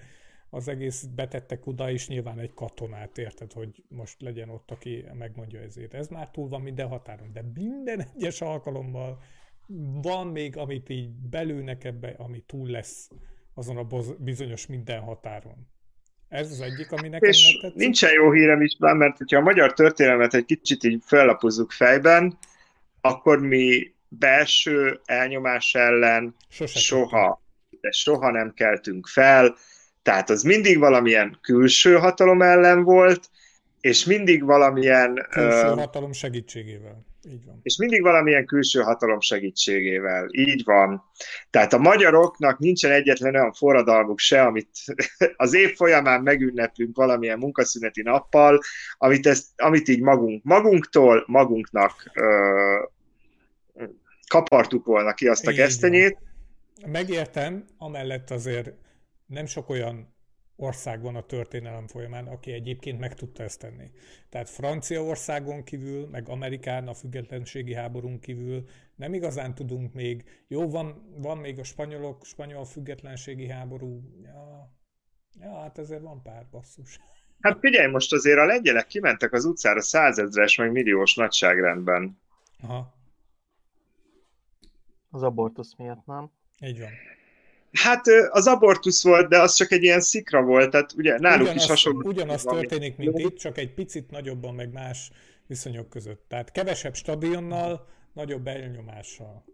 [0.50, 5.60] az egész betettek oda, és nyilván egy katonát, érted, hogy most legyen ott, aki megmondja
[5.60, 5.94] ezért.
[5.94, 9.22] Ez már túl van minden határon, de minden egyes alkalommal
[10.02, 13.10] van még, amit így belőnek ebbe, ami túl lesz
[13.54, 13.86] azon a
[14.18, 15.68] bizonyos minden határon.
[16.28, 17.78] Ez az egyik, ami nekem És tetszik.
[17.78, 22.38] nincsen jó hírem is, mert hogyha a magyar történelmet egy kicsit így fellapozzuk fejben,
[23.00, 27.42] akkor mi belső elnyomás ellen Sose soha,
[27.80, 29.56] de soha nem keltünk fel,
[30.02, 33.30] tehát az mindig valamilyen külső hatalom ellen volt,
[33.80, 37.08] és mindig valamilyen Külső ö, hatalom segítségével.
[37.28, 37.60] Így van.
[37.62, 40.26] és mindig valamilyen külső hatalom segítségével.
[40.30, 41.02] Így van.
[41.50, 44.68] Tehát a magyaroknak nincsen egyetlen olyan forradalmuk se, amit
[45.36, 48.60] az év folyamán megünneplünk valamilyen munkaszüneti nappal,
[48.98, 52.24] amit, ezt, amit így magunk, magunktól, magunknak ö,
[54.26, 55.66] kapartuk volna ki azt a Így van.
[55.66, 56.18] gesztenyét.
[56.86, 58.72] Megértem, amellett azért
[59.30, 60.14] nem sok olyan
[60.56, 63.90] ország van a történelem folyamán, aki egyébként meg tudta ezt tenni.
[64.28, 68.64] Tehát Franciaországon kívül, meg Amerikán a függetlenségi háborún kívül
[68.94, 70.44] nem igazán tudunk még.
[70.48, 74.02] Jó, van, van még a spanyolok, spanyol függetlenségi háború.
[74.22, 74.72] Ja,
[75.40, 76.98] ja, hát ezért van pár basszus.
[77.40, 82.20] Hát figyelj, most azért a lengyelek kimentek az utcára százezres, meg milliós nagyságrendben.
[82.62, 82.94] Aha,
[85.10, 86.30] Az abortusz miatt, nem?
[86.60, 86.90] így van.
[87.72, 91.62] Hát az abortusz volt, de az csak egy ilyen szikra volt, tehát ugye náluk ugyanaz,
[91.62, 92.08] is hasonló.
[92.08, 95.10] Ugyanaz történik, mint itt, csak egy picit nagyobban, meg más
[95.46, 96.24] viszonyok között.
[96.28, 99.44] Tehát kevesebb stadionnal, nagyobb elnyomással.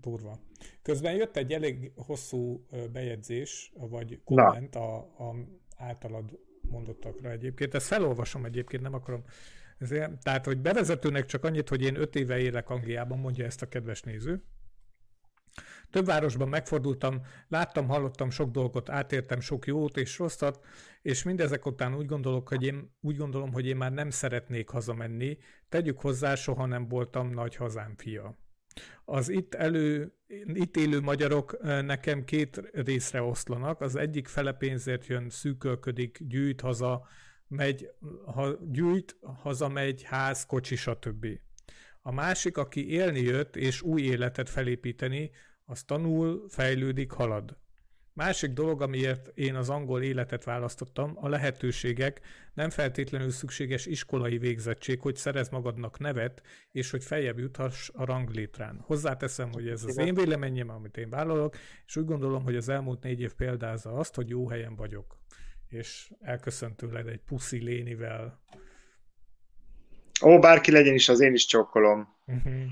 [0.00, 0.40] Durva.
[0.82, 5.34] Közben jött egy elég hosszú bejegyzés, vagy komment a, a
[5.76, 7.74] általad mondottakra egyébként.
[7.74, 9.24] Ezt felolvasom egyébként, nem akarom.
[9.78, 13.68] Ezért, tehát, hogy bevezetőnek csak annyit, hogy én öt éve élek Angliában, mondja ezt a
[13.68, 14.42] kedves néző.
[15.90, 20.64] Több városban megfordultam, láttam, hallottam sok dolgot, átértem sok jót és rosszat,
[21.02, 25.38] és mindezek után úgy gondolok, hogy én úgy gondolom, hogy én már nem szeretnék hazamenni.
[25.68, 28.38] Tegyük hozzá, soha nem voltam nagy hazám fia.
[29.04, 30.12] Az itt, elő,
[30.44, 33.80] itt élő magyarok nekem két részre oszlanak.
[33.80, 37.06] Az egyik fele pénzért jön, szűkölködik, gyűjt haza,
[37.54, 37.90] megy,
[38.24, 41.26] ha, gyűjt, hazamegy, ház, kocsi, stb.
[42.02, 45.30] A másik, aki élni jött és új életet felépíteni,
[45.64, 47.56] az tanul, fejlődik, halad.
[48.12, 52.20] Másik dolog, amiért én az angol életet választottam, a lehetőségek,
[52.54, 58.80] nem feltétlenül szükséges iskolai végzettség, hogy szerez magadnak nevet, és hogy feljebb juthass a ranglétrán.
[58.80, 63.02] Hozzáteszem, hogy ez az én véleményem, amit én vállalok, és úgy gondolom, hogy az elmúlt
[63.02, 65.18] négy év példázza azt, hogy jó helyen vagyok.
[65.74, 68.40] És elköszönt tőled egy puszi lénivel.
[70.22, 72.16] Ó, bárki legyen is, az én is csókolom.
[72.24, 72.62] Mhm.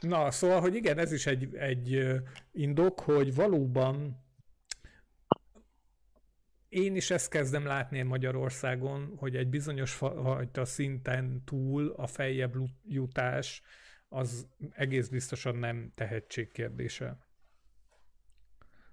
[0.00, 2.06] Na, szóval, hogy igen, ez is egy, egy
[2.52, 4.24] indok, hogy valóban
[6.68, 12.54] én is ezt kezdem látni Magyarországon, hogy egy bizonyos fajta szinten túl a feljebb
[12.84, 13.62] jutás
[14.08, 17.18] az egész biztosan nem tehetség kérdése,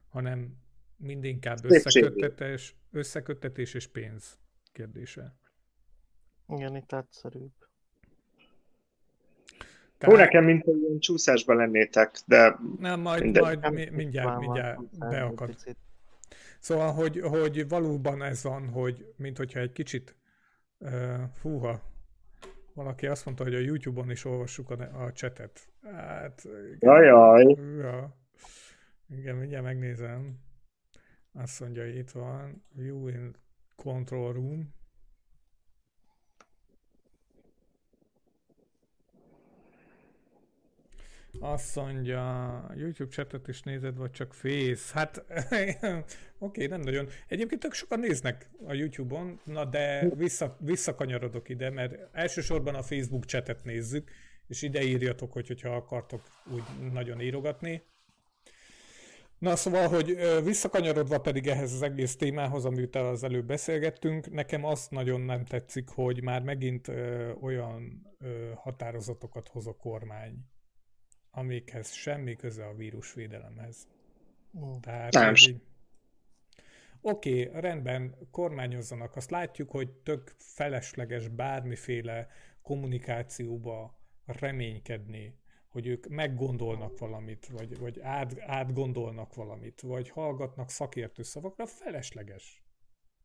[0.07, 0.62] hanem
[1.03, 4.37] mindinkább összeköttetés, összeköttetés és pénz
[4.71, 5.35] kérdése.
[6.47, 7.51] Igen, itt egyszerűbb.
[10.07, 15.09] Ó, nekem mint ilyen csúszásban lennétek, de Nem, majd, Minden- majd mi- mindjárt, mindjárt van,
[15.09, 15.55] beakad.
[16.59, 20.15] Szóval, hogy, hogy valóban ez van, hogy mint hogyha egy kicsit
[20.77, 21.81] uh, fúha,
[22.73, 25.59] Valaki azt mondta, hogy a YouTube-on is olvassuk a, a chatet.
[25.83, 26.47] Hát,
[26.79, 27.57] Jajjaj.
[27.77, 28.17] Ja.
[29.09, 30.39] Igen, mindjárt megnézem.
[31.33, 32.63] Azt mondja, itt van.
[32.73, 33.35] View in
[33.75, 34.73] control room.
[41.39, 44.93] Azt mondja, YouTube chatet is nézed, vagy csak Face?
[44.93, 46.03] Hát, oké,
[46.37, 47.07] okay, nem nagyon.
[47.27, 53.25] Egyébként tök sokan néznek a YouTube-on, na de vissza, visszakanyarodok ide, mert elsősorban a Facebook
[53.25, 54.11] chatet nézzük,
[54.47, 57.83] és ide írjatok, hogy, hogyha akartok úgy nagyon írogatni.
[59.43, 64.91] Na szóval, hogy visszakanyarodva pedig ehhez az egész témához, amit az előbb beszélgettünk, nekem azt
[64.91, 70.45] nagyon nem tetszik, hogy már megint ö, olyan ö, határozatokat hoz a kormány,
[71.31, 73.87] amikhez semmi köze a vírusvédelemhez.
[74.57, 74.73] Mm.
[74.81, 75.33] Tehát nem.
[75.33, 75.61] Így...
[77.01, 79.15] Oké, okay, rendben, kormányozzanak.
[79.15, 82.27] Azt látjuk, hogy tök felesleges bármiféle
[82.61, 85.41] kommunikációba reménykedni,
[85.73, 92.63] hogy ők meggondolnak valamit, vagy, vagy át, átgondolnak valamit, vagy hallgatnak szakértő szavakra, felesleges.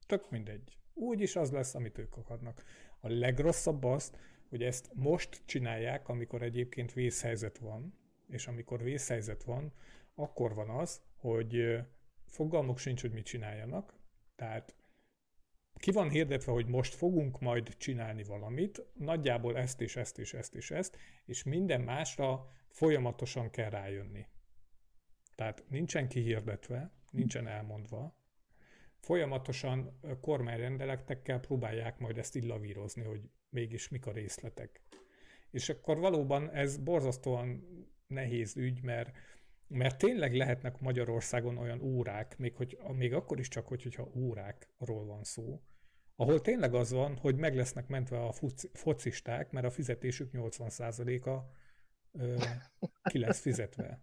[0.06, 0.78] Tök mindegy.
[0.94, 2.64] Úgy is az lesz, amit ők akarnak.
[3.00, 4.12] A legrosszabb az,
[4.48, 7.94] hogy ezt most csinálják, amikor egyébként vészhelyzet van,
[8.28, 9.72] és amikor vészhelyzet van,
[10.14, 11.78] akkor van az, hogy
[12.26, 13.98] fogalmuk sincs, hogy mit csináljanak,
[14.36, 14.74] tehát
[15.78, 20.54] ki van hirdetve, hogy most fogunk majd csinálni valamit, nagyjából ezt és ezt és ezt
[20.54, 24.26] és ezt, és minden másra folyamatosan kell rájönni.
[25.34, 28.16] Tehát nincsen kihirdetve, nincsen elmondva,
[29.00, 34.82] folyamatosan kormányrendeletekkel próbálják majd ezt illavírozni, hogy mégis mik a részletek.
[35.50, 37.64] És akkor valóban ez borzasztóan
[38.06, 39.16] nehéz ügy, mert,
[39.66, 45.04] mert tényleg lehetnek Magyarországon olyan órák, még, hogy, még akkor is csak, hogy, hogyha órákról
[45.04, 45.60] van szó,
[46.20, 48.32] ahol tényleg az van, hogy meg lesznek mentve a
[48.72, 51.30] focisták, mert a fizetésük 80%-a
[52.12, 52.36] ö,
[53.10, 54.00] ki lesz fizetve.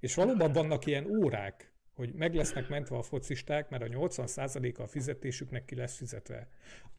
[0.00, 4.86] És valóban vannak ilyen órák, hogy meg lesznek mentve a focisták, mert a 80%-a a
[4.86, 6.48] fizetésüknek ki lesz fizetve.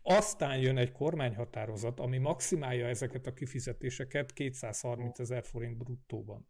[0.01, 6.47] Aztán jön egy kormányhatározat, ami maximálja ezeket a kifizetéseket 230 ezer forint bruttóban.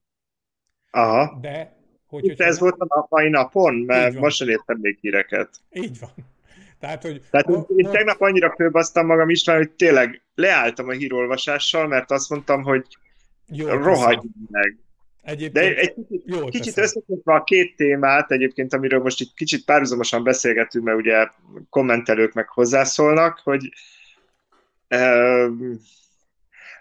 [0.89, 1.39] Aha.
[1.39, 2.69] De, hogy, Itt ez nem...
[2.69, 5.61] volt a mai napon, mert most sem értem még híreket.
[5.69, 6.35] Így van.
[6.79, 7.91] Tehát, hogy Tehát a, én a...
[7.91, 12.85] tegnap annyira fölbasztam magam is, hogy tényleg leálltam a hírolvasással, mert azt mondtam, hogy
[13.65, 14.77] rohagy meg.
[15.23, 19.65] Egyébként De egy kicsit, jól kicsit összekötve a két témát, egyébként, amiről most itt kicsit
[19.65, 21.27] párhuzamosan beszélgetünk, mert ugye
[21.69, 23.69] kommentelők meg hozzászólnak, hogy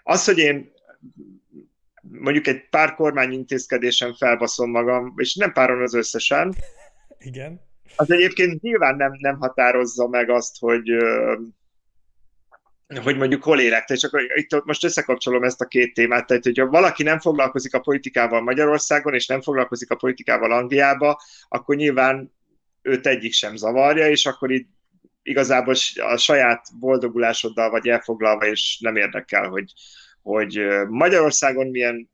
[0.03, 0.71] az, hogy én
[2.01, 6.55] mondjuk egy pár kormányintézkedésen felbaszom magam, és nem páron az összesen.
[7.19, 7.66] Igen.
[7.97, 10.89] Az egyébként nyilván nem, nem határozza meg azt, hogy
[13.03, 13.85] hogy mondjuk hol élek.
[13.85, 17.79] Tehát csak itt most összekapcsolom ezt a két témát, tehát hogyha valaki nem foglalkozik a
[17.79, 22.33] politikával Magyarországon, és nem foglalkozik a politikával Angliába, akkor nyilván
[22.81, 24.69] őt egyik sem zavarja, és akkor itt
[25.23, 29.73] igazából a saját boldogulásoddal vagy elfoglalva, és nem érdekel, hogy,
[30.21, 32.09] hogy Magyarországon milyen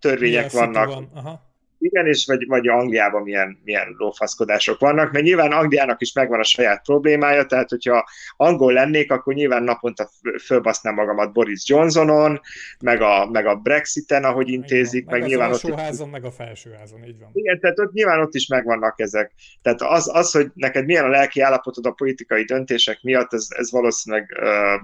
[0.00, 0.86] törvények milyen vannak.
[0.86, 1.10] Van.
[1.14, 1.47] Aha
[1.78, 6.44] igen, és vagy, vagy Angliában milyen, milyen lófaszkodások vannak, mert nyilván Angliának is megvan a
[6.44, 10.10] saját problémája, tehát hogyha angol lennék, akkor nyilván naponta
[10.44, 12.40] fölbasznám magamat Boris Johnsonon,
[12.80, 15.62] meg a, meg a Brexiten, ahogy intézik, meg, meg nyilván ott...
[15.62, 17.30] alsóházon, meg a felsőházon, így van.
[17.32, 19.32] Igen, tehát ott nyilván ott is megvannak ezek.
[19.62, 23.70] Tehát az, az hogy neked milyen a lelki állapotod a politikai döntések miatt, ez, ez
[23.70, 24.80] valószínűleg, uh,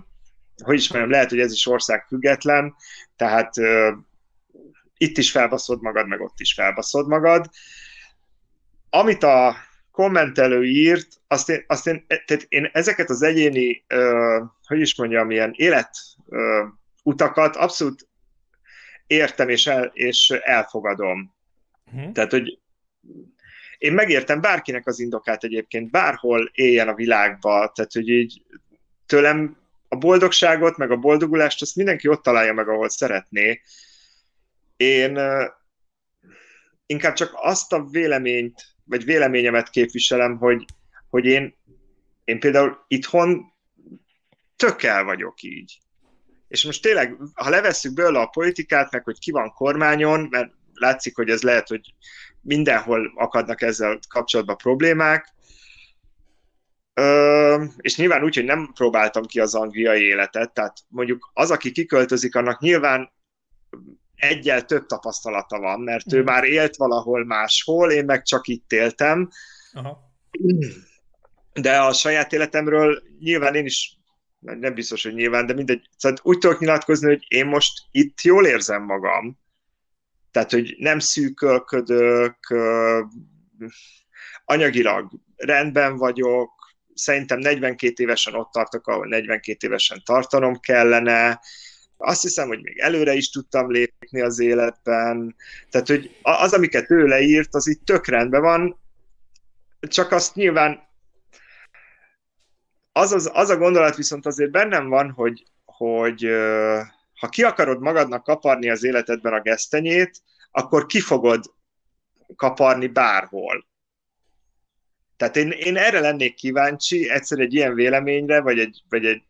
[0.64, 2.74] hogy is mondjam, lehet, hogy ez is ország független,
[3.16, 3.88] tehát uh,
[4.96, 7.50] itt is felbaszod magad, meg ott is felbaszod magad.
[8.90, 9.56] Amit a
[9.90, 15.30] kommentelő írt, azt én, azt én, tehát én ezeket az egyéni, uh, hogy is mondjam,
[15.30, 15.90] ilyen élet
[17.02, 18.08] utakat abszolút
[19.06, 21.34] értem és, el, és elfogadom.
[21.92, 22.12] Uh-huh.
[22.12, 22.58] Tehát, hogy
[23.78, 28.42] én megértem bárkinek az indokát egyébként, bárhol éljen a világba, tehát, hogy így
[29.06, 29.56] tőlem
[29.88, 33.60] a boldogságot, meg a boldogulást, azt mindenki ott találja meg, ahol szeretné,
[34.84, 35.18] én
[36.86, 40.64] inkább csak azt a véleményt, vagy véleményemet képviselem, hogy,
[41.10, 41.56] hogy én,
[42.24, 43.52] én például itthon
[44.56, 45.78] tök el vagyok így.
[46.48, 51.16] És most tényleg, ha levesszük belőle a politikát, meg hogy ki van kormányon, mert látszik,
[51.16, 51.94] hogy ez lehet, hogy
[52.40, 55.34] mindenhol akadnak ezzel kapcsolatban problémák,
[56.96, 61.72] Ö, és nyilván úgy, hogy nem próbáltam ki az angliai életet, tehát mondjuk az, aki
[61.72, 63.12] kiköltözik, annak nyilván
[64.16, 66.24] egyel több tapasztalata van, mert ő mm.
[66.24, 69.28] már élt valahol máshol, én meg csak itt éltem.
[69.72, 70.12] Aha.
[71.52, 73.98] De a saját életemről nyilván én is
[74.44, 75.88] nem biztos, hogy nyilván, de mindegy.
[75.96, 79.38] Szóval úgy tudok nyilatkozni, hogy én most itt jól érzem magam.
[80.30, 82.36] Tehát, hogy nem szűkölködök,
[84.44, 86.50] anyagilag rendben vagyok,
[86.94, 91.40] szerintem 42 évesen ott tartok, ahol 42 évesen tartanom kellene,
[91.96, 95.36] azt hiszem, hogy még előre is tudtam lépni az életben,
[95.70, 98.78] tehát, hogy az, amiket ő leírt, az itt tök rendben van,
[99.80, 100.82] csak azt nyilván
[102.92, 106.28] az, az, az a gondolat viszont azért bennem van, hogy, hogy
[107.14, 111.54] ha ki akarod magadnak kaparni az életedben a gesztenyét, akkor ki fogod
[112.36, 113.66] kaparni bárhol.
[115.16, 119.22] Tehát én, én erre lennék kíváncsi, egyszer egy ilyen véleményre, vagy egy, vagy egy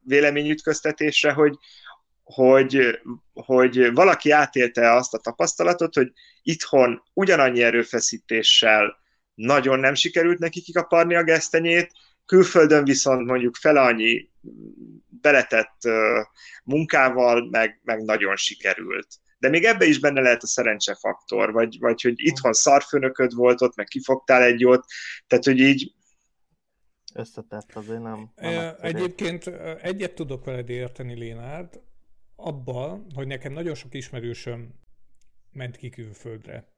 [0.00, 1.58] véleményütköztetésre, hogy,
[2.34, 3.00] hogy,
[3.32, 6.12] hogy valaki átélte azt a tapasztalatot, hogy
[6.42, 9.00] itthon ugyanannyi erőfeszítéssel
[9.34, 11.92] nagyon nem sikerült neki kikaparni a gesztenyét,
[12.26, 14.30] külföldön viszont mondjuk fele annyi
[15.08, 15.78] beletett
[16.64, 19.06] munkával meg, meg nagyon sikerült.
[19.38, 23.76] De még ebbe is benne lehet a szerencsefaktor, vagy, vagy hogy itthon szarfőnököd volt ott,
[23.76, 24.84] meg kifogtál egy jót,
[25.26, 25.92] tehát hogy így
[27.14, 28.32] összetett azért nem.
[28.34, 29.46] nem Egyébként
[29.82, 31.80] egyet tudok veled érteni, Lénárd,
[32.42, 34.74] abban, hogy nekem nagyon sok ismerősöm
[35.52, 36.70] ment ki külföldre.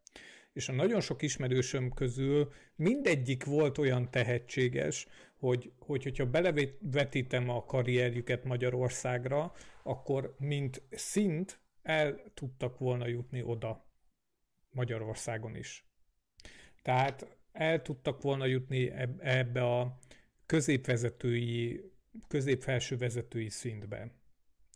[0.52, 5.06] És a nagyon sok ismerősöm közül mindegyik volt olyan tehetséges,
[5.38, 9.52] hogy, hogy hogyha belevetítem a karrierjüket Magyarországra,
[9.82, 13.86] akkor mint szint el tudtak volna jutni oda
[14.70, 15.84] Magyarországon is.
[16.82, 19.98] Tehát el tudtak volna jutni ebbe a
[20.46, 21.84] középvezetői,
[22.28, 24.10] középfelső vezetői szintbe.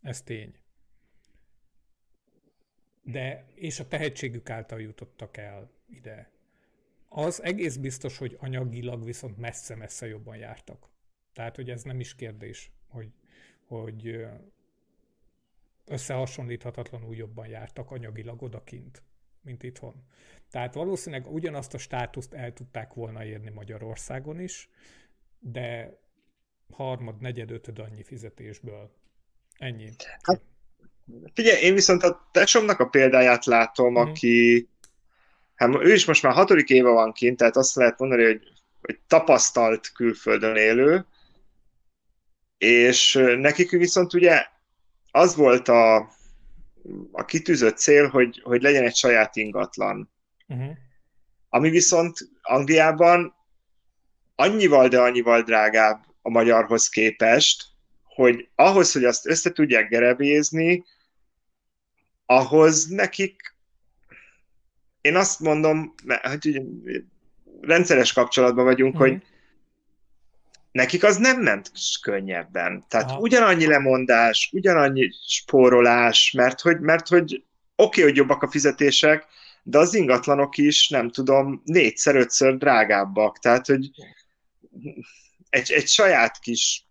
[0.02, 0.54] Ez tény
[3.10, 6.30] de és a tehetségük által jutottak el ide.
[7.08, 10.88] Az egész biztos, hogy anyagilag viszont messze-messze jobban jártak.
[11.32, 13.12] Tehát, hogy ez nem is kérdés, hogy,
[13.66, 14.26] hogy
[15.84, 19.02] összehasonlíthatatlanul jobban jártak anyagilag odakint,
[19.42, 20.04] mint itthon.
[20.50, 24.68] Tehát valószínűleg ugyanazt a státuszt el tudták volna érni Magyarországon is,
[25.38, 25.98] de
[26.70, 28.92] harmad, negyed, ötöd annyi fizetésből.
[29.58, 29.90] Ennyi.
[30.22, 30.42] Hát
[31.34, 33.96] Figyelj, én viszont a tesomnak a példáját látom, mm.
[33.96, 34.68] aki,
[35.54, 38.42] hát ő is most már hatodik éve van kint, tehát azt lehet mondani, hogy,
[38.80, 41.06] hogy tapasztalt külföldön élő,
[42.58, 44.46] és nekik viszont ugye
[45.10, 45.96] az volt a,
[47.12, 50.10] a kitűzött cél, hogy, hogy legyen egy saját ingatlan.
[50.46, 50.76] Uh-huh.
[51.48, 53.34] Ami viszont Angliában
[54.34, 57.64] annyival, de annyival drágább a magyarhoz képest,
[58.02, 60.84] hogy ahhoz, hogy azt össze tudják gerebézni,
[62.30, 63.54] ahhoz nekik,
[65.00, 66.60] én azt mondom, hogy ugye,
[67.60, 68.98] rendszeres kapcsolatban vagyunk, mm.
[68.98, 69.22] hogy
[70.72, 71.70] nekik az nem ment
[72.02, 72.84] könnyebben.
[72.88, 73.18] Tehát Aha.
[73.18, 77.42] ugyanannyi lemondás, ugyanannyi spórolás, mert hogy, mert hogy oké,
[77.76, 79.26] okay, hogy jobbak a fizetések,
[79.62, 83.38] de az ingatlanok is, nem tudom, négyszer, ötször drágábbak.
[83.38, 83.90] Tehát, hogy
[85.48, 86.87] egy, egy saját kis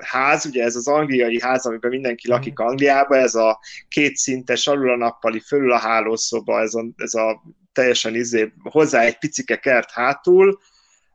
[0.00, 2.36] ház, ugye ez az angliai ház, amiben mindenki mhm.
[2.36, 7.42] lakik Angliába, ez a kétszintes, alul a nappali, fölül a hálószoba, ez a, ez a
[7.72, 10.60] teljesen izé, hozzá egy picike kert hátul,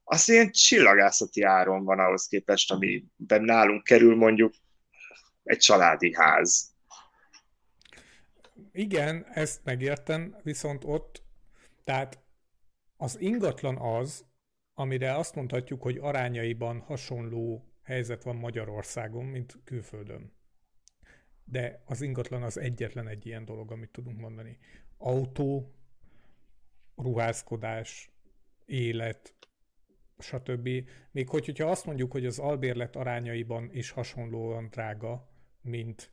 [0.03, 4.53] az ilyen csillagászati áron van ahhoz képest, amiben nálunk kerül mondjuk
[5.43, 6.73] egy családi ház.
[8.71, 11.23] Igen, ezt megértem, viszont ott,
[11.83, 12.19] tehát
[12.97, 14.25] az ingatlan az,
[14.73, 20.31] amire azt mondhatjuk, hogy arányaiban hasonló helyzet van Magyarországon, mint külföldön.
[21.43, 24.57] De az ingatlan az egyetlen egy ilyen dolog, amit tudunk mondani.
[24.97, 25.73] Autó,
[26.95, 28.11] ruházkodás,
[28.65, 29.35] élet,
[30.17, 30.69] stb.
[31.11, 35.29] Még hogy, hogyha azt mondjuk, hogy az albérlet arányaiban is hasonlóan drága,
[35.61, 36.11] mint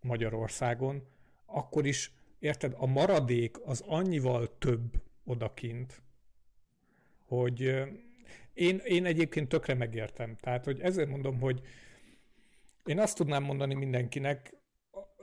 [0.00, 1.08] Magyarországon,
[1.46, 6.02] akkor is, érted, a maradék az annyival több odakint,
[7.24, 7.82] hogy
[8.52, 10.36] én, én egyébként tökre megértem.
[10.36, 11.60] Tehát, hogy ezért mondom, hogy
[12.84, 14.56] én azt tudnám mondani mindenkinek,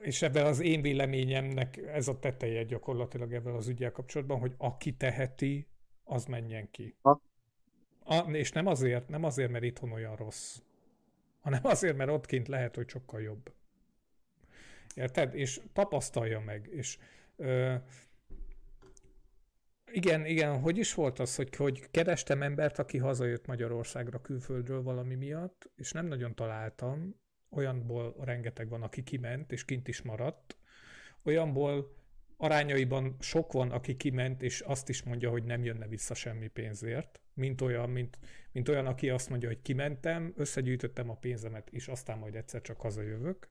[0.02, 4.94] és ebben az én véleményemnek ez a teteje gyakorlatilag ebben az ügyel kapcsolatban, hogy aki
[4.94, 5.68] teheti,
[6.04, 6.96] az menjen ki.
[7.02, 7.22] Ha?
[8.04, 10.62] A, és nem azért, nem azért, mert itthon olyan rossz,
[11.42, 13.54] hanem azért, mert ott kint lehet, hogy sokkal jobb.
[14.96, 15.36] Érted?
[15.36, 16.70] És tapasztalja meg.
[16.72, 16.98] És
[17.36, 17.76] ö,
[19.96, 25.16] igen, igen, hogy is volt az, hogy, hogy kerestem embert, aki hazajött Magyarországra külföldről valami
[25.16, 27.16] miatt, és nem nagyon találtam.
[27.50, 30.58] Olyanból rengeteg van, aki kiment, és kint is maradt.
[31.24, 31.96] Olyanból
[32.38, 37.22] arányaiban sok van, aki kiment, és azt is mondja, hogy nem jönne vissza semmi pénzért,
[37.34, 38.20] mint olyan, mint,
[38.52, 42.82] mint olyan, aki azt mondja, hogy kimentem, összegyűjtöttem a pénzemet, és aztán majd egyszer csak
[42.82, 43.50] hazajövök.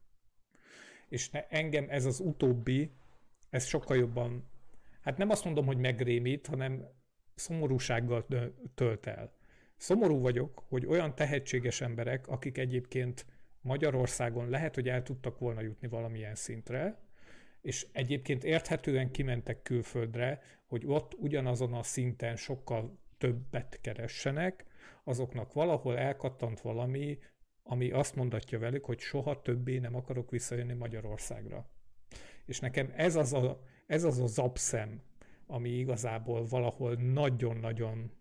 [1.08, 2.90] És ne, engem ez az utóbbi,
[3.50, 4.52] ez sokkal jobban,
[5.04, 6.84] hát nem azt mondom, hogy megrémít, hanem
[7.34, 8.26] szomorúsággal
[8.74, 9.32] tölt el.
[9.76, 13.26] Szomorú vagyok, hogy olyan tehetséges emberek, akik egyébként
[13.60, 16.98] Magyarországon lehet, hogy el tudtak volna jutni valamilyen szintre,
[17.60, 24.64] és egyébként érthetően kimentek külföldre, hogy ott ugyanazon a szinten sokkal többet keressenek,
[25.04, 27.18] azoknak valahol elkattant valami,
[27.62, 31.70] ami azt mondatja velük, hogy soha többé nem akarok visszajönni Magyarországra.
[32.44, 35.02] És nekem ez az a, ez az a zapszem,
[35.46, 38.12] ami igazából valahol nagyon-nagyon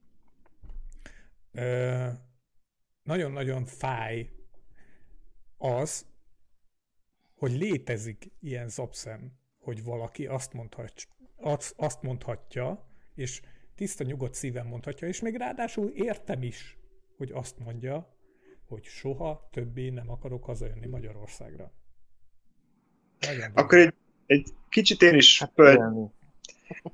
[3.03, 4.30] nagyon-nagyon fáj
[5.57, 6.05] az,
[7.36, 10.93] hogy létezik ilyen zapszem, hogy valaki azt, mondhat,
[11.76, 13.41] azt mondhatja, és
[13.76, 16.78] tiszta nyugodt szívem mondhatja, és még ráadásul értem is,
[17.18, 18.18] hogy azt mondja,
[18.66, 21.72] hogy soha többé nem akarok hazajönni Magyarországra.
[23.53, 23.93] Akkor egy,
[24.26, 26.11] egy kicsit én is hát, föl,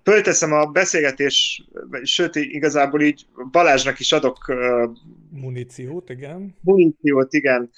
[0.03, 1.63] fölteszem a beszélgetés,
[2.03, 4.89] sőt, igazából így Balázsnak is adok uh,
[5.29, 6.55] muníciót, igen.
[6.61, 7.71] Muníciót, igen.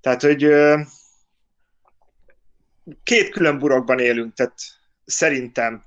[0.00, 0.80] Tehát, hogy uh,
[3.02, 4.58] két külön burokban élünk, tehát
[5.04, 5.84] szerintem.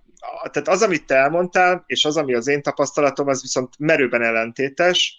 [0.51, 5.17] Tehát az, amit te elmondtál, és az, ami az én tapasztalatom, az viszont merőben ellentétes,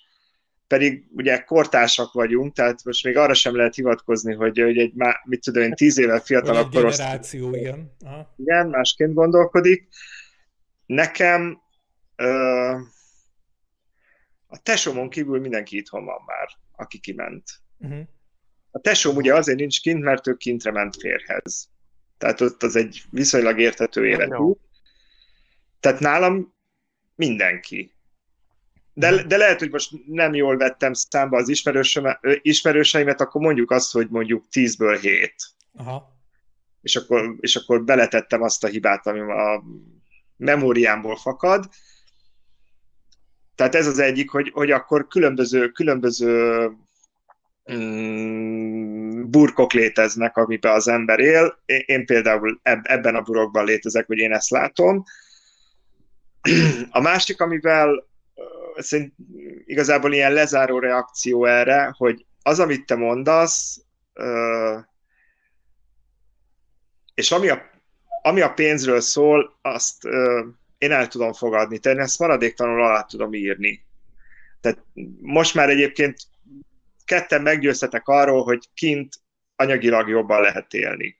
[0.70, 4.92] pedig ugye kortársak vagyunk, tehát most még arra sem lehet hivatkozni, hogy, hogy egy,
[5.24, 7.06] mit tudom én, tíz évvel fiatalabb korosztály.
[7.06, 7.92] generáció, igen.
[8.04, 8.34] Aha.
[8.36, 9.88] Igen, másként gondolkodik.
[10.86, 11.60] Nekem
[12.16, 12.76] ö,
[14.46, 17.44] a tesómon kívül mindenki itthon van már, aki kiment.
[17.78, 18.06] Uh-huh.
[18.70, 21.68] A tesóm ugye azért nincs kint, mert ő kintre ment férhez.
[22.18, 24.52] Tehát ott az egy viszonylag értető életű.
[25.80, 26.54] Tehát nálam
[27.14, 27.94] mindenki.
[29.00, 31.48] De, de lehet, hogy most nem jól vettem számba az
[32.42, 35.34] ismerőseimet, akkor mondjuk azt, hogy mondjuk 10-ből 7.
[35.76, 36.18] Aha.
[36.82, 39.62] És akkor, és akkor beletettem azt a hibát, ami a
[40.36, 41.68] memóriámból fakad.
[43.54, 46.70] Tehát ez az egyik, hogy, hogy akkor különböző, különböző
[47.72, 51.58] mm, burkok léteznek, amiben az ember él.
[51.64, 55.04] Én, én például ebben a burokban létezek, hogy én ezt látom.
[56.90, 58.08] A másik, amivel
[58.76, 59.14] szerint
[59.64, 63.84] igazából ilyen lezáró reakció erre, hogy az, amit te mondasz,
[67.14, 67.62] és ami a,
[68.22, 70.04] ami a pénzről szól, azt
[70.78, 73.86] én el tudom fogadni, tehát én ezt maradéktalanul alá tudom írni.
[74.60, 74.84] Tehát
[75.20, 76.16] most már egyébként
[77.04, 79.14] ketten meggyőztetek arról, hogy kint
[79.56, 81.18] anyagilag jobban lehet élni.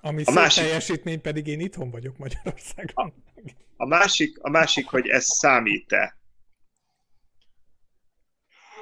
[0.00, 3.14] Ami a másik teljesítmény pedig én itthon vagyok Magyarországon.
[3.76, 6.18] A, másik, a másik, hogy ez számít-e.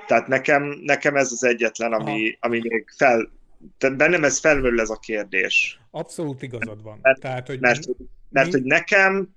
[0.06, 3.32] Tehát nekem, nekem ez az egyetlen, ami, ami még fel...
[3.78, 5.80] Tehát bennem ez felmerül ez a kérdés.
[5.90, 6.98] Abszolút igazad van.
[7.02, 7.84] Mert, Tehát, hogy mert,
[8.28, 8.52] mert mi...
[8.52, 9.28] hogy nekem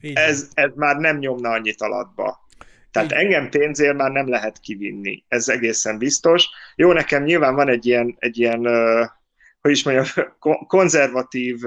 [0.00, 2.48] ez, ez már nem nyomna annyit alatba.
[2.90, 3.24] Tehát Igen.
[3.24, 5.24] engem pénzért már nem lehet kivinni.
[5.28, 6.48] Ez egészen biztos.
[6.76, 8.66] Jó, nekem nyilván van egy ilyen, egy ilyen
[9.60, 10.06] hogy is mondjam,
[10.66, 11.60] konzervatív,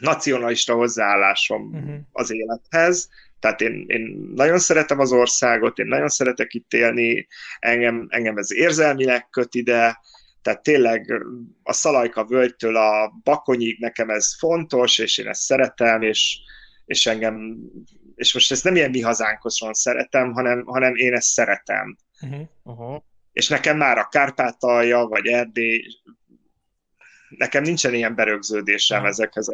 [0.00, 1.94] nacionalista hozzáállásom uh-huh.
[2.12, 3.08] az élethez.
[3.38, 7.26] Tehát én, én nagyon szeretem az országot, én nagyon szeretek itt élni,
[7.58, 10.00] engem, engem ez érzelmileg köt ide,
[10.42, 11.22] tehát tényleg
[11.62, 16.38] a Szalajka völgytől a Bakonyig nekem ez fontos, és én ezt szeretem, és,
[16.84, 17.56] és engem,
[18.14, 21.96] és most ezt nem ilyen mi hazánkosan szeretem, hanem, hanem én ezt szeretem.
[22.20, 22.48] Uh-huh.
[22.62, 23.02] Uh-huh
[23.32, 25.82] és nekem már a Kárpátalja, vagy Erdély,
[27.36, 29.48] nekem nincsen ilyen berögződésem ezekhez.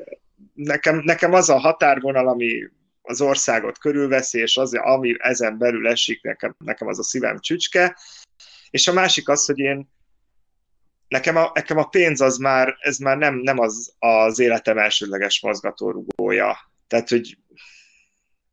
[0.55, 2.69] Nekem, nekem az a határvonal, ami
[3.03, 7.97] az országot körülveszi, és az, ami ezen belül esik, nekem, nekem az a szívem csücske.
[8.71, 9.89] És a másik az, hogy én
[11.09, 15.41] nekem a, nekem a pénz az már, ez már nem, nem az az életem elsődleges
[15.41, 16.57] mozgatórugója.
[16.87, 17.39] Tehát, hogy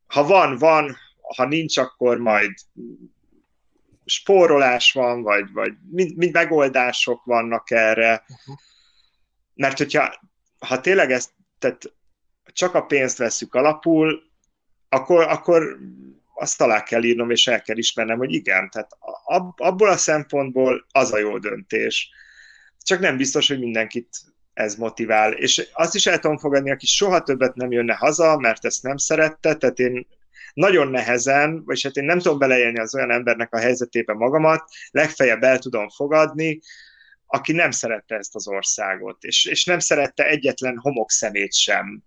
[0.05, 0.97] ha van, van,
[1.35, 2.51] ha nincs, akkor majd
[4.05, 8.25] spórolás van, vagy, vagy mind, mind megoldások vannak erre.
[8.27, 8.55] Uh-huh.
[9.53, 10.13] Mert hogyha
[10.59, 11.93] ha tényleg ezt, tehát
[12.45, 14.23] csak a pénzt veszük alapul,
[14.89, 15.77] akkor, akkor
[16.33, 18.91] azt alá kell írnom, és el kell ismernem, hogy igen, tehát
[19.23, 22.09] ab, abból a szempontból az a jó döntés.
[22.81, 24.07] Csak nem biztos, hogy mindenkit
[24.53, 25.31] ez motivál.
[25.31, 28.97] És azt is el tudom fogadni, aki soha többet nem jönne haza, mert ezt nem
[28.97, 30.07] szerette, tehát én
[30.53, 35.43] nagyon nehezen, vagy hát én nem tudom beleélni az olyan embernek a helyzetébe magamat, legfeljebb
[35.43, 36.59] el tudom fogadni,
[37.33, 42.03] aki nem szerette ezt az országot, és, és nem szerette egyetlen homokszemét sem,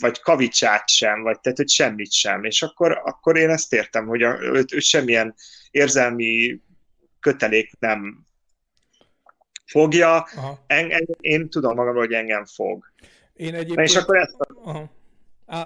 [0.00, 2.44] vagy kavicsát sem, vagy tehát, hogy semmit sem.
[2.44, 5.34] És akkor, akkor én ezt értem, hogy a, őt, őt semmilyen
[5.70, 6.60] érzelmi
[7.20, 8.26] kötelék nem
[9.66, 10.26] fogja.
[10.66, 12.92] En, en, én tudom magamról, hogy engem fog.
[13.32, 13.88] Én egyébként...
[13.88, 14.68] és akkor ezt a...
[14.68, 14.90] Aha.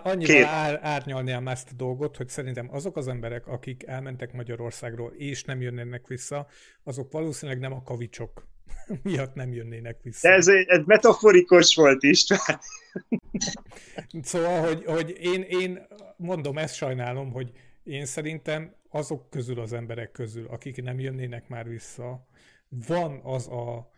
[0.02, 5.44] Annyival ár, árnyalnám ezt a dolgot, hogy szerintem azok az emberek, akik elmentek Magyarországról és
[5.44, 6.46] nem jönnének vissza,
[6.84, 8.52] azok valószínűleg nem a kavicsok
[9.02, 10.28] miatt nem jönnének vissza.
[10.28, 12.24] De ez, ez metaforikus volt is.
[14.22, 15.86] szóval, hogy, hogy én, én
[16.16, 17.52] mondom, ezt sajnálom, hogy
[17.82, 22.26] én szerintem azok közül az emberek közül, akik nem jönnének már vissza,
[22.68, 23.92] van az a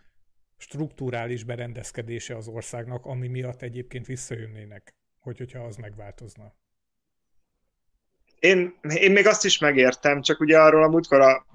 [0.57, 6.55] strukturális berendezkedése az országnak, ami miatt egyébként visszajönnének, hogy, hogyha az megváltozna.
[8.39, 11.47] Én, én még azt is megértem, csak ugye arról a múltkor, a,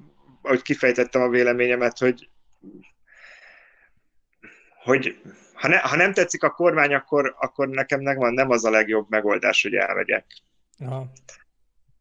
[0.41, 2.29] ahogy kifejtettem a véleményemet, hogy
[4.83, 5.21] hogy
[5.53, 8.69] ha, ne, ha nem tetszik a kormány, akkor, akkor nekem nem, van, nem az a
[8.69, 10.25] legjobb megoldás, hogy elmegyek.
[10.79, 11.11] Aha.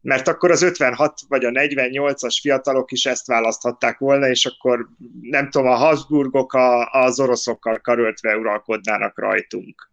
[0.00, 4.88] Mert akkor az 56 vagy a 48-as fiatalok is ezt választhatták volna, és akkor
[5.20, 9.90] nem tudom, a Habsburgok a, az oroszokkal karöltve uralkodnának rajtunk.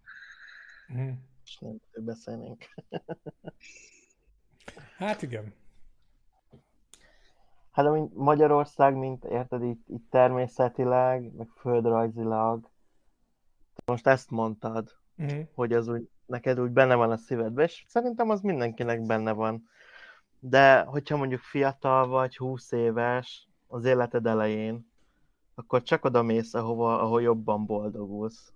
[0.87, 1.25] Hmm.
[1.45, 2.65] És nem beszélnénk.
[4.97, 5.53] hát igen.
[7.71, 12.69] Hát mint Magyarország, mint érted, itt, itt természetileg, meg földrajzilag,
[13.85, 15.43] most ezt mondtad, uh-huh.
[15.53, 19.69] hogy az úgy, neked úgy benne van a szívedben, és szerintem az mindenkinek benne van.
[20.39, 24.91] De hogyha mondjuk fiatal vagy, 20 éves, az életed elején,
[25.55, 28.51] akkor csak oda mész, ahova, ahol jobban boldogulsz.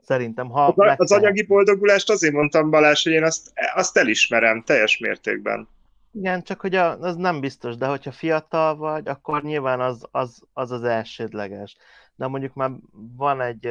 [0.00, 0.66] Szerintem, ha...
[0.66, 5.68] Az, az anyagi boldogulást azért mondtam, Balázs, hogy én azt, azt elismerem teljes mértékben.
[6.12, 10.42] Igen, csak hogy a, az nem biztos, de hogyha fiatal vagy, akkor nyilván az az,
[10.52, 11.76] az, az elsődleges
[12.16, 12.70] de mondjuk már
[13.16, 13.66] van egy,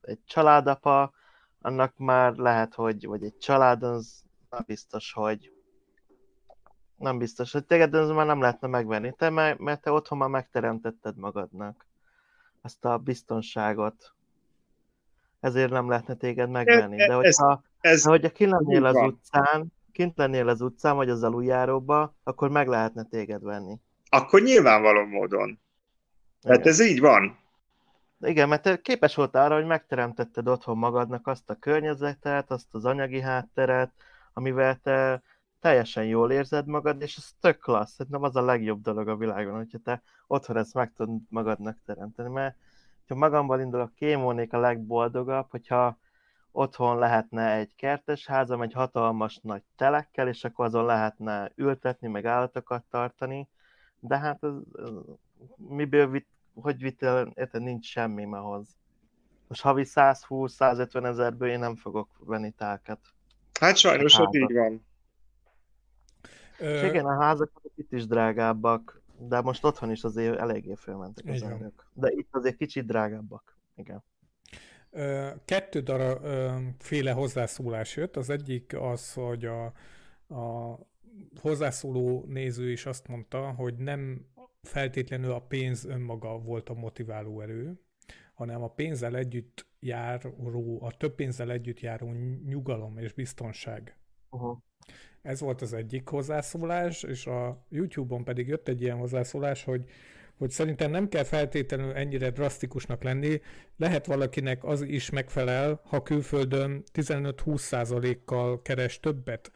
[0.00, 1.12] egy családapa,
[1.60, 5.52] annak már lehet, hogy vagy egy család, az nem biztos, hogy
[6.96, 11.16] nem biztos, hogy téged ez már nem lehetne megvenni, te, mert te otthon már megteremtetted
[11.16, 11.86] magadnak
[12.62, 14.14] ezt a biztonságot.
[15.40, 16.96] Ezért nem lehetne téged megvenni.
[16.96, 21.10] De hogyha, ez, ez, de hogyha kint lennél az utcán, kint lennél az utcán, vagy
[21.10, 23.78] az aluljáróba, akkor meg lehetne téged venni.
[24.08, 25.60] Akkor nyilvánvaló módon.
[26.40, 27.38] Tehát ez így van.
[28.24, 32.84] Igen, mert te képes volt arra, hogy megteremtetted otthon magadnak azt a környezetet, azt az
[32.84, 33.92] anyagi hátteret,
[34.32, 35.22] amivel te
[35.60, 37.98] teljesen jól érzed magad, és ez tök klassz.
[38.08, 42.28] Nem az a legjobb dolog a világon, hogyha te otthon ezt meg tudod magadnak teremteni.
[42.28, 42.56] Mert
[43.08, 45.98] ha magamban indulok, kémolnék a legboldogabb, hogyha
[46.52, 52.26] otthon lehetne egy kertes házam, egy hatalmas nagy telekkel, és akkor azon lehetne ültetni, meg
[52.26, 53.48] állatokat tartani,
[54.00, 54.52] de hát ez,
[55.56, 56.22] miből
[56.54, 58.76] hogy vitel, érted, nincs semmi ahhoz.
[59.48, 63.00] Most havi 120-150 ezerből én nem fogok venni tákat.
[63.60, 64.86] Hát sajnos ott így van.
[66.58, 71.42] És igen, a házak itt is drágábbak, de most otthon is azért eléggé fölmentek az
[71.42, 71.90] árak.
[71.92, 73.56] De itt azért kicsit drágábbak.
[73.74, 74.04] Igen.
[75.44, 76.26] Kettő darab
[76.78, 78.16] féle hozzászólás jött.
[78.16, 79.64] Az egyik az, hogy a,
[80.34, 80.78] a
[81.40, 84.26] hozzászóló néző is azt mondta, hogy nem
[84.62, 87.80] feltétlenül a pénz önmaga volt a motiváló erő,
[88.34, 92.12] hanem a pénzzel együtt járó, a több pénzzel együtt járó
[92.46, 93.96] nyugalom és biztonság.
[94.30, 94.58] Uh-huh.
[95.22, 99.84] Ez volt az egyik hozzászólás, és a YouTube-on pedig jött egy ilyen hozzászólás, hogy
[100.36, 103.40] hogy szerintem nem kell feltétlenül ennyire drasztikusnak lenni,
[103.76, 109.52] lehet valakinek az is megfelel, ha külföldön 15-20%-kal keres többet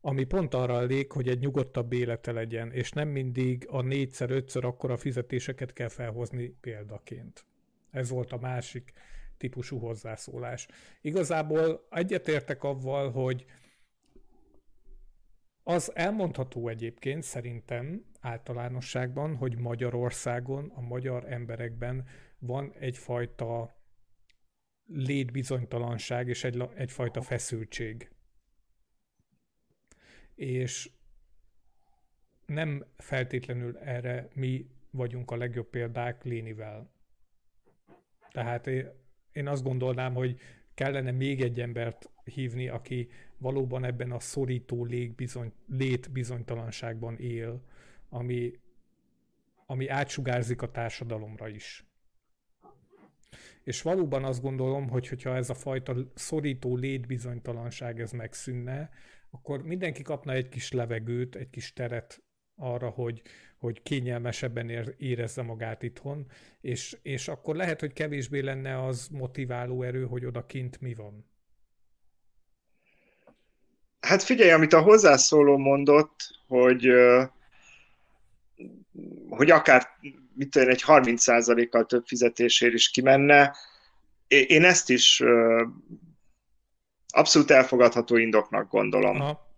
[0.00, 4.64] ami pont arra elég, hogy egy nyugodtabb élete legyen, és nem mindig a négyszer, ötször
[4.64, 7.44] akkora fizetéseket kell felhozni példaként.
[7.90, 8.92] Ez volt a másik
[9.36, 10.68] típusú hozzászólás.
[11.00, 13.44] Igazából egyetértek avval, hogy
[15.62, 22.06] az elmondható egyébként szerintem általánosságban, hogy Magyarországon, a magyar emberekben
[22.38, 23.74] van egyfajta
[24.86, 28.10] létbizonytalanság és egy, egyfajta feszültség
[30.40, 30.90] és
[32.46, 36.90] nem feltétlenül erre mi vagyunk a legjobb példák Lénivel.
[38.30, 38.70] Tehát
[39.32, 40.38] én azt gondolnám, hogy
[40.74, 47.64] kellene még egy embert hívni, aki valóban ebben a szorító légbizony, létbizonytalanságban él,
[48.08, 48.60] ami,
[49.66, 51.84] ami átsugárzik a társadalomra is.
[53.62, 58.90] És valóban azt gondolom, hogy hogyha ez a fajta szorító létbizonytalanság ez megszűnne,
[59.30, 62.22] akkor mindenki kapna egy kis levegőt, egy kis teret
[62.56, 63.22] arra, hogy,
[63.58, 66.26] hogy kényelmesebben érezze magát itthon,
[66.60, 71.28] és, és akkor lehet, hogy kevésbé lenne az motiváló erő, hogy odakint mi van.
[74.00, 76.16] Hát figyelj, amit a hozzászóló mondott,
[76.46, 76.88] hogy,
[79.28, 79.86] hogy akár
[80.34, 83.56] mit tudom, egy 30%-kal több fizetésért is kimenne,
[84.28, 85.22] én ezt is
[87.10, 89.20] abszolút elfogadható indoknak gondolom.
[89.20, 89.48] Aha.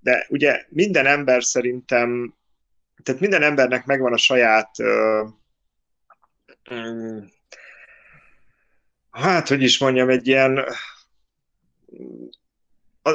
[0.00, 2.34] De ugye minden ember szerintem,
[3.02, 4.70] tehát minden embernek megvan a saját
[9.10, 10.64] hát, hogy is mondjam, egy ilyen
[13.02, 13.10] a,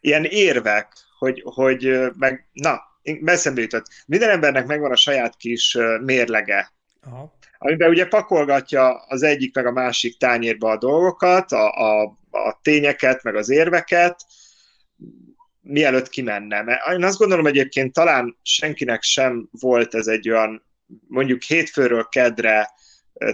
[0.00, 2.80] ilyen érvek, hogy, hogy meg, na,
[3.20, 3.86] beszembe jutott.
[4.06, 6.72] Minden embernek megvan a saját kis mérlege.
[7.02, 7.38] Aha.
[7.64, 13.22] Amiben ugye pakolgatja az egyik meg a másik tányérba a dolgokat, a, a, a tényeket,
[13.22, 14.24] meg az érveket,
[15.60, 16.62] mielőtt kimenne.
[16.62, 20.64] Mert én azt gondolom egyébként talán senkinek sem volt ez egy olyan,
[21.06, 22.70] mondjuk hétfőről kedre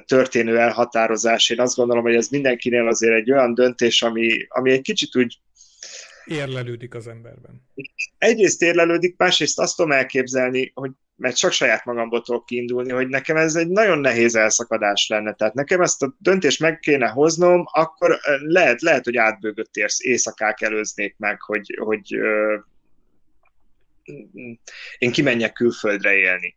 [0.07, 1.51] történő elhatározás.
[1.51, 5.39] Én azt gondolom, hogy ez mindenkinél azért egy olyan döntés, ami, ami egy kicsit úgy
[6.24, 7.62] érlelődik az emberben.
[8.18, 10.91] Egyrészt érlelődik, másrészt azt tudom elképzelni, hogy
[11.21, 15.33] mert csak saját magamból tudok kiindulni, hogy nekem ez egy nagyon nehéz elszakadás lenne.
[15.33, 20.61] Tehát nekem ezt a döntést meg kéne hoznom, akkor lehet, lehet hogy átbőgött érsz, éjszakák
[20.61, 22.59] előznék meg, hogy, hogy ö,
[24.99, 26.57] én kimenjek külföldre élni.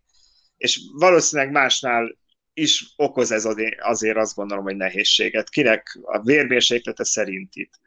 [0.57, 2.17] És valószínűleg másnál
[2.53, 3.47] is okoz ez
[3.79, 5.49] azért, azt gondolom, hogy nehézséget.
[5.49, 7.79] Kinek a vérmérséklete szerint itt.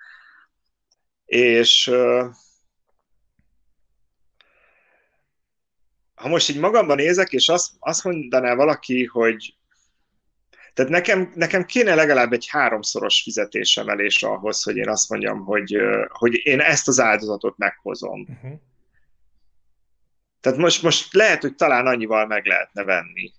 [1.24, 1.90] És
[6.16, 9.54] ha most így magamban nézek, és azt, azt mondaná valaki, hogy
[10.74, 15.76] tehát nekem, nekem kéne legalább egy háromszoros fizetésemelés ahhoz, hogy én azt mondjam, hogy,
[16.08, 18.20] hogy én ezt az áldozatot meghozom.
[18.20, 18.60] Uh-huh.
[20.40, 23.32] Tehát most, most lehet, hogy talán annyival meg lehetne venni.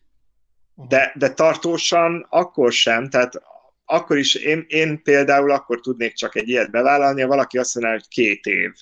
[0.73, 0.87] Uh-huh.
[0.87, 3.41] De, de tartósan akkor sem, tehát
[3.85, 7.93] akkor is én, én például akkor tudnék csak egy ilyet bevállalni, ha valaki azt mondja,
[7.93, 8.73] hogy két év.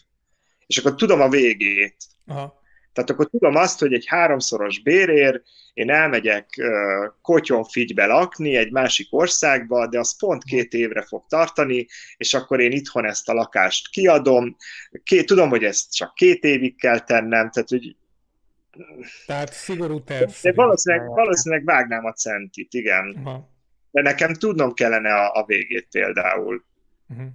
[0.66, 1.96] És akkor tudom a végét.
[2.26, 2.64] Aha.
[2.96, 5.42] Tehát akkor tudom azt, hogy egy háromszoros bérér,
[5.74, 11.88] én elmegyek uh, kotyonfigybe lakni egy másik országba, de az pont két évre fog tartani,
[12.18, 14.56] és akkor én itthon ezt a lakást kiadom.
[15.04, 17.96] Két, tudom, hogy ezt csak két évig kell tennem, tehát hogy
[19.26, 20.32] tehát szigorú terv.
[20.42, 23.22] De valószínűleg, valószínűleg vágnám a centit, igen.
[23.24, 23.54] Aha
[23.96, 26.64] de nekem tudnom kellene a, a végét például.
[27.10, 27.28] Uh-huh.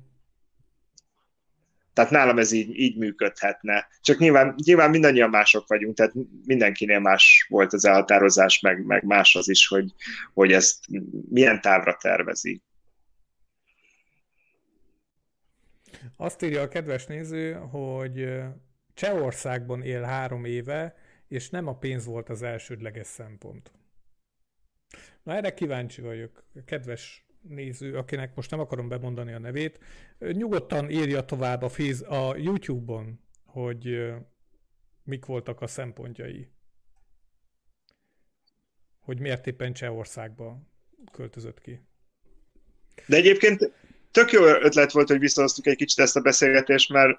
[1.93, 3.89] Tehát nálam ez így, így működhetne.
[4.01, 6.13] Csak nyilván, nyilván mindannyian mások vagyunk, tehát
[6.45, 9.95] mindenkinél más volt az elhatározás, meg, meg más az is, hogy,
[10.33, 10.85] hogy ezt
[11.31, 12.63] milyen távra tervezi.
[16.17, 18.29] Azt írja a kedves néző, hogy
[18.95, 20.95] Csehországban él három éve,
[21.29, 23.73] és nem a pénz volt az elsődleges szempont.
[25.23, 29.79] Na erre kíváncsi vagyok, kedves néző, akinek most nem akarom bemondani a nevét,
[30.19, 34.13] nyugodtan írja tovább a, Face, a YouTube-on, hogy
[35.05, 36.49] mik voltak a szempontjai.
[39.01, 40.59] Hogy miért éppen Csehországba
[41.13, 41.81] költözött ki.
[43.07, 43.73] De egyébként
[44.11, 47.19] tök jó ötlet volt, hogy visszahoztuk egy kicsit ezt a beszélgetést, mert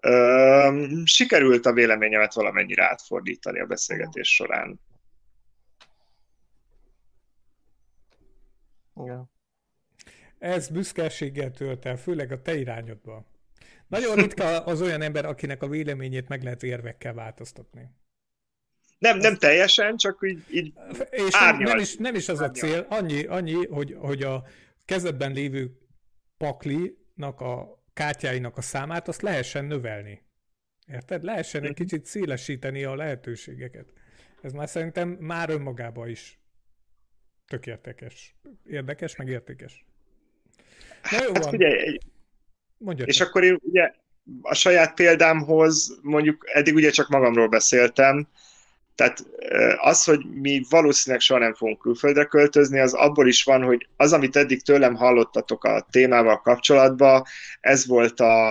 [0.00, 4.80] ö, sikerült a véleményemet valamennyire átfordítani a beszélgetés során.
[8.96, 9.30] Igen.
[10.38, 13.26] Ez büszkeséggel tölt el, főleg a te irányodban.
[13.86, 17.90] Nagyon ritka az olyan ember, akinek a véleményét meg lehet érvekkel változtatni.
[18.98, 20.72] Nem, nem teljesen, csak így, így
[21.10, 24.44] És nem, nem, is, nem is az a cél, annyi, annyi hogy, hogy a
[24.84, 25.78] kezedben lévő
[26.36, 30.22] paklinak a kártyáinak a számát azt lehessen növelni.
[30.86, 31.22] Érted?
[31.22, 31.80] Lehessen egy mhm.
[31.80, 33.92] kicsit szélesíteni a lehetőségeket.
[34.42, 36.39] Ez már szerintem már önmagában is
[37.50, 38.34] tök értékes.
[38.66, 39.84] Érdekes, meg értékes.
[41.10, 41.50] Na jó hát van.
[41.50, 41.98] Figyelj,
[42.78, 43.92] Mondja és akkor én ugye
[44.42, 48.28] a saját példámhoz mondjuk eddig ugye csak magamról beszéltem,
[48.94, 49.24] tehát
[49.76, 54.12] az, hogy mi valószínűleg soha nem fogunk külföldre költözni, az abból is van, hogy az,
[54.12, 57.22] amit eddig tőlem hallottatok a témával kapcsolatban,
[57.60, 58.48] ez volt a,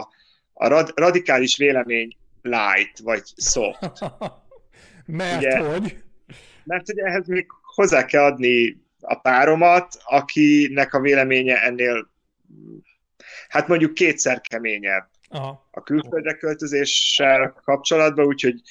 [0.53, 3.79] a rad, radikális vélemény light, vagy soft.
[5.05, 5.97] mert ugye, hogy?
[6.63, 12.09] Mert ugye ehhez még hozzá kell adni a páromat, akinek a véleménye ennél
[13.47, 15.67] hát mondjuk kétszer keményebb Aha.
[15.71, 18.61] a külföldre költözéssel kapcsolatban, úgyhogy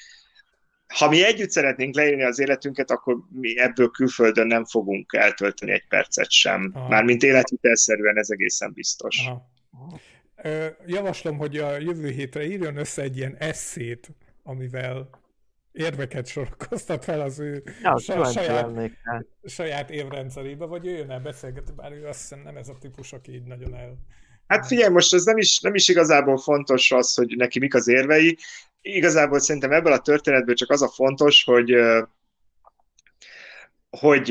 [0.94, 5.86] ha mi együtt szeretnénk leírni az életünket, akkor mi ebből külföldön nem fogunk eltölteni egy
[5.88, 6.70] percet sem.
[6.74, 6.88] Aha.
[6.88, 9.26] Mármint életvitelszerűen ez egészen biztos.
[9.26, 10.00] Aha.
[10.86, 14.10] Javaslom, hogy a jövő hétre írjon össze egy ilyen eszét
[14.48, 15.08] amivel
[15.72, 18.92] érveket sorakoztat fel az ő Ja, sa- saját, lennék
[19.44, 23.32] saját évrendszerébe, vagy jöjjön el beszélgetni, bár ő azt hiszem nem ez a típus, aki
[23.32, 23.98] így nagyon el...
[24.46, 27.88] Hát figyelj, most ez nem is, nem is igazából fontos az, hogy neki mik az
[27.88, 28.38] érvei.
[28.80, 31.76] Igazából szerintem ebből a történetből csak az a fontos, hogy
[33.90, 34.28] hogy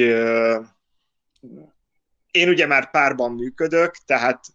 [2.31, 4.45] én ugye már párban működök, tehát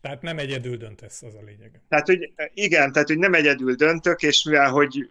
[0.00, 1.80] Tehát nem egyedül döntesz, az a lényeg.
[1.88, 5.10] Tehát, hogy igen, tehát, hogy nem egyedül döntök, és mivel, hogy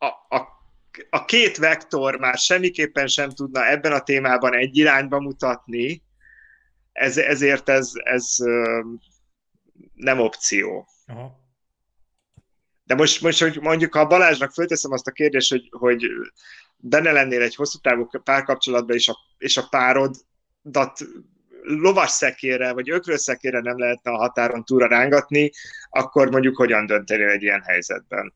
[0.00, 0.48] a, a,
[1.10, 6.02] a két vektor már semmiképpen sem tudna ebben a témában egy irányba mutatni,
[6.92, 8.36] ez, ezért ez, ez
[9.94, 10.88] nem opció.
[11.06, 11.38] Aha.
[12.84, 16.06] De most, most hogy mondjuk, ha Balázsnak fölteszem azt a kérdést, hogy, hogy
[16.76, 20.98] benne lennél egy hosszú távú párkapcsolatban, és a, és a párodat
[21.62, 25.50] lovas szekérre, vagy ökrösszekérre nem lehetne a határon túlra rángatni,
[25.90, 28.32] akkor mondjuk hogyan döntenél egy ilyen helyzetben?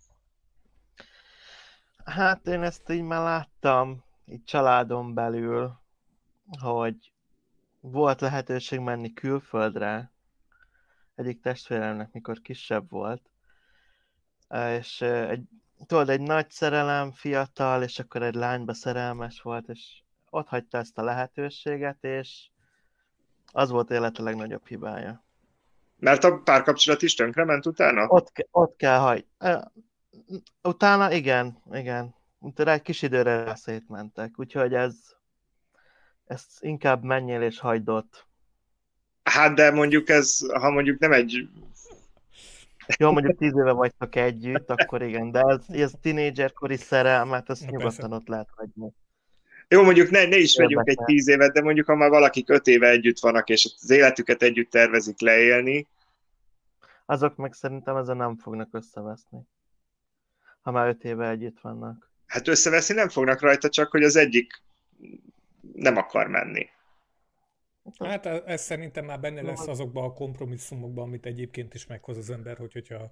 [2.04, 5.80] Hát én ezt így már láttam, így családon belül,
[6.60, 7.12] hogy
[7.80, 10.12] volt lehetőség menni külföldre,
[11.14, 13.22] egyik testvéremnek, mikor kisebb volt,
[14.78, 15.42] és egy,
[15.86, 20.98] tudod, egy nagy szerelem, fiatal, és akkor egy lányba szerelmes volt, és ott hagyta ezt
[20.98, 22.48] a lehetőséget, és
[23.52, 25.24] az volt élete legnagyobb hibája.
[25.96, 28.06] Mert a párkapcsolat is tönkrement utána?
[28.08, 29.26] Ott, ott kell hagy.
[30.62, 32.14] Utána igen, igen.
[32.38, 34.94] Utána egy kis időre szétmentek, úgyhogy ez,
[36.26, 38.26] ez inkább menjél és hagyd ott.
[39.22, 41.48] Hát de mondjuk ez, ha mondjuk nem egy...
[42.98, 47.70] Jó, mondjuk tíz éve vagytok együtt, akkor igen, de ez, ez tínédzserkori szerelmet, ezt Na,
[47.70, 48.14] nyugodtan persze.
[48.14, 48.92] ott lehet hagyni.
[49.68, 52.66] Jó, mondjuk ne, ne is vegyünk egy tíz évet, de mondjuk ha már valakik öt
[52.66, 55.86] éve együtt vannak, és az életüket együtt tervezik leélni,
[57.06, 59.38] Azok meg szerintem ezen nem fognak összeveszni.
[60.64, 62.10] Ha már öt éve együtt vannak.
[62.26, 64.62] hát összeveszni nem fognak rajta, csak hogy az egyik
[65.72, 66.68] nem akar menni.
[67.98, 72.56] Hát ez szerintem már benne lesz azokban a kompromisszumokban, amit egyébként is meghoz az ember,
[72.56, 73.10] hogy, hogyha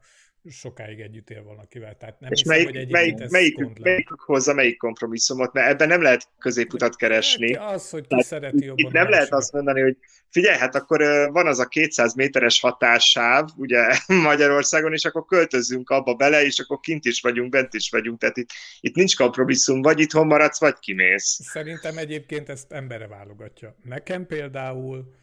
[0.51, 1.97] sokáig együtt él valakivel.
[1.97, 3.85] Tehát nem És hiszem, melyik, hogy egyébként melyik, melyik, gond lehet.
[3.85, 7.55] melyik hozza melyik kompromisszumot, mert ebben nem lehet középutat keresni.
[7.55, 9.97] Az, hogy ki Tehát szereti jobban itt nem lehet azt mondani, hogy
[10.29, 11.01] figyelj, hát akkor
[11.33, 13.87] van az a 200 méteres hatássáv, ugye
[14.31, 18.19] Magyarországon, és akkor költözzünk abba bele, és akkor kint is vagyunk, bent is vagyunk.
[18.19, 21.41] Tehát itt, itt nincs kompromisszum, vagy itthon maradsz, vagy kimész.
[21.43, 23.77] Szerintem egyébként ezt embere válogatja.
[23.83, 25.21] Nekem például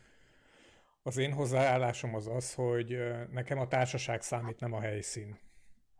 [1.10, 2.97] az én hozzáállásom az az, hogy
[3.32, 5.38] nekem a társaság számít, nem a helyszín.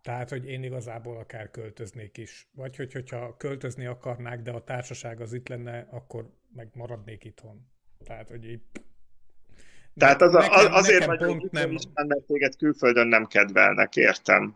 [0.02, 2.50] Tehát, hogy én igazából akár költöznék is.
[2.56, 7.68] Vagy hogy, hogyha költözni akarnák, de a társaság az itt lenne, akkor meg maradnék itthon.
[8.06, 8.62] Tehát, hogy így...
[9.96, 11.70] Tehát az, a, nekem, azért nekem vagy pont nem,
[12.08, 14.56] mert téged külföldön nem kedvelnek, értem.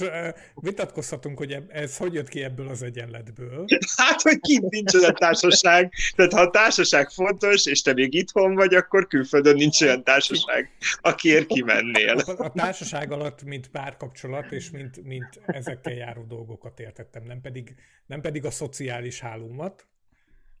[0.00, 3.64] Ö, Vitatkozhatunk, hogy ez hogy jött ki ebből az egyenletből.
[3.96, 5.92] Hát, hogy kint nincs olyan társaság.
[6.16, 10.70] Tehát ha a társaság fontos, és te még itthon vagy, akkor külföldön nincs olyan társaság,
[11.00, 12.16] akiért kimennél.
[12.16, 17.74] A, a társaság alatt, mint párkapcsolat, és mint, mint ezekkel járó dolgokat értettem, nem pedig,
[18.06, 19.86] nem pedig a szociális hálómat,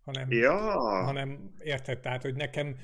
[0.04, 0.54] hanem, Ja,
[1.04, 2.76] hanem érted, tehát, hogy nekem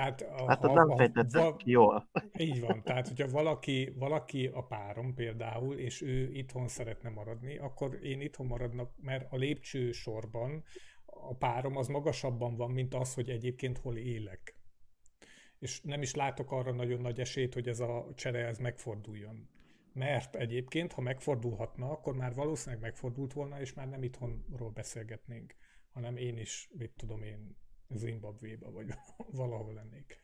[0.00, 2.10] tehát a, Hát ha, nem fejtettek va- ki jól.
[2.38, 7.98] így van, tehát hogyha valaki, valaki a párom például, és ő itthon szeretne maradni, akkor
[8.02, 10.64] én itthon maradnak, mert a lépcső sorban
[11.04, 14.54] a párom az magasabban van, mint az, hogy egyébként hol élek.
[15.58, 19.48] És nem is látok arra nagyon nagy esélyt, hogy ez a csere ez megforduljon.
[19.92, 25.54] Mert egyébként, ha megfordulhatna, akkor már valószínűleg megfordult volna, és már nem itthonról beszélgetnénk,
[25.90, 27.56] hanem én is, mit tudom én,
[27.94, 28.86] Zimbabvéba, vagy
[29.40, 30.20] valahol lennék.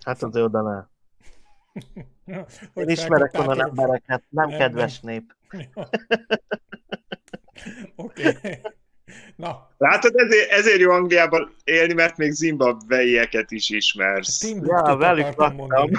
[0.00, 0.88] Hát azért oda ne.
[2.82, 5.36] Én ismerek onnan embereket, nem Nem, kedves nép.
[5.50, 5.88] Ja.
[7.96, 8.38] Oké.
[9.36, 14.38] Na, látod, ezért, ezért jó Angliában élni, mert még zimbabveieket is ismersz.
[14.38, 15.96] Timbuktu Ja, velük mondani.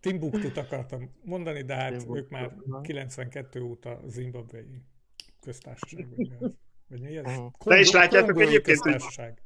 [0.00, 2.80] Timbuktut akartam mondani, de hát Timbuktu, ők már aha.
[2.80, 4.82] 92 óta zimbabwei
[5.40, 6.06] köztársaság.
[6.88, 7.24] Vagy mi ez?
[7.24, 7.36] Ez?
[7.36, 7.46] Mhm.
[7.64, 9.42] De is látjátok egyébként, hogy- köztársaság.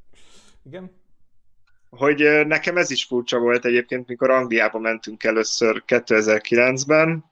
[0.65, 0.91] Igen?
[1.91, 7.25] hogy nekem ez is furcsa volt egyébként, mikor Angliába mentünk először 2009-ben.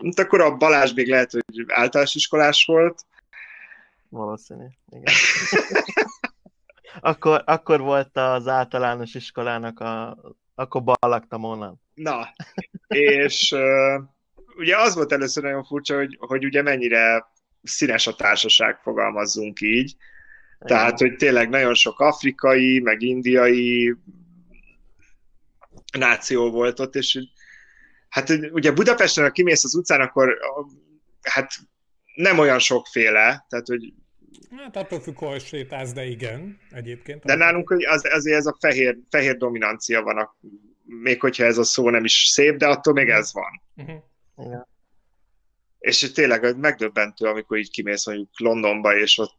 [0.00, 3.04] Mint akkor a Balázs még lehet, hogy általános iskolás volt.
[4.08, 4.64] Valószínű.
[4.88, 5.14] Igen.
[7.10, 10.18] akkor, akkor volt az általános iskolának a...
[10.54, 11.80] Akkor ballagtam onnan.
[11.94, 12.28] Na,
[12.88, 13.54] és
[14.56, 17.26] ugye az volt először nagyon furcsa, hogy, hogy ugye mennyire
[17.62, 19.96] színes a társaság, fogalmazzunk így.
[20.58, 23.94] Tehát, hogy tényleg nagyon sok afrikai, meg indiai
[25.98, 27.18] náció volt ott, és
[28.08, 30.38] Hát ugye Budapesten, ha kimész az utcán, akkor
[31.22, 31.52] hát
[32.14, 33.92] nem olyan sokféle, tehát hogy
[34.56, 37.24] Hát attól függ, hol sétálsz, de igen, egyébként.
[37.24, 40.36] De nálunk hogy az, azért ez a fehér, fehér dominancia van, a,
[40.84, 43.62] még hogyha ez a szó nem is szép, de attól még ez van.
[43.76, 44.02] Uh-huh.
[44.46, 44.66] Igen.
[45.80, 49.38] És tényleg megdöbbentő, amikor így kimész mondjuk Londonba, és ott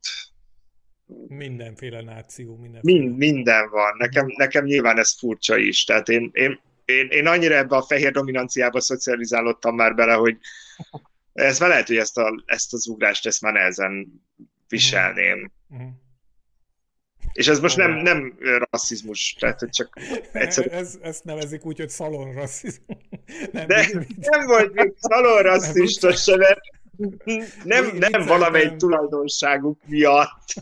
[1.27, 2.99] mindenféle náció, mindenféle.
[2.99, 3.95] Mind, minden van.
[3.97, 5.83] Nekem, nekem nyilván ez furcsa is.
[5.83, 10.37] Tehát én, én, én, én annyira ebbe a fehér dominanciába szocializálódtam már bele, hogy
[11.33, 14.21] ez már lehet, hogy ezt, a, ezt az ugrást ezt már nehezen
[14.67, 15.51] viselném.
[15.69, 15.89] Uh-huh.
[17.33, 18.37] És ez most nem, nem
[18.69, 19.99] rasszizmus, tehát hogy csak
[20.31, 20.79] egyszerűen...
[20.79, 22.97] Ez, ezt nevezik úgy, hogy szalon rasszizmus.
[23.51, 26.59] Nem, De nem volt még szalon rasszista se, mert
[27.63, 30.53] nem, nem valamely tulajdonságuk miatt.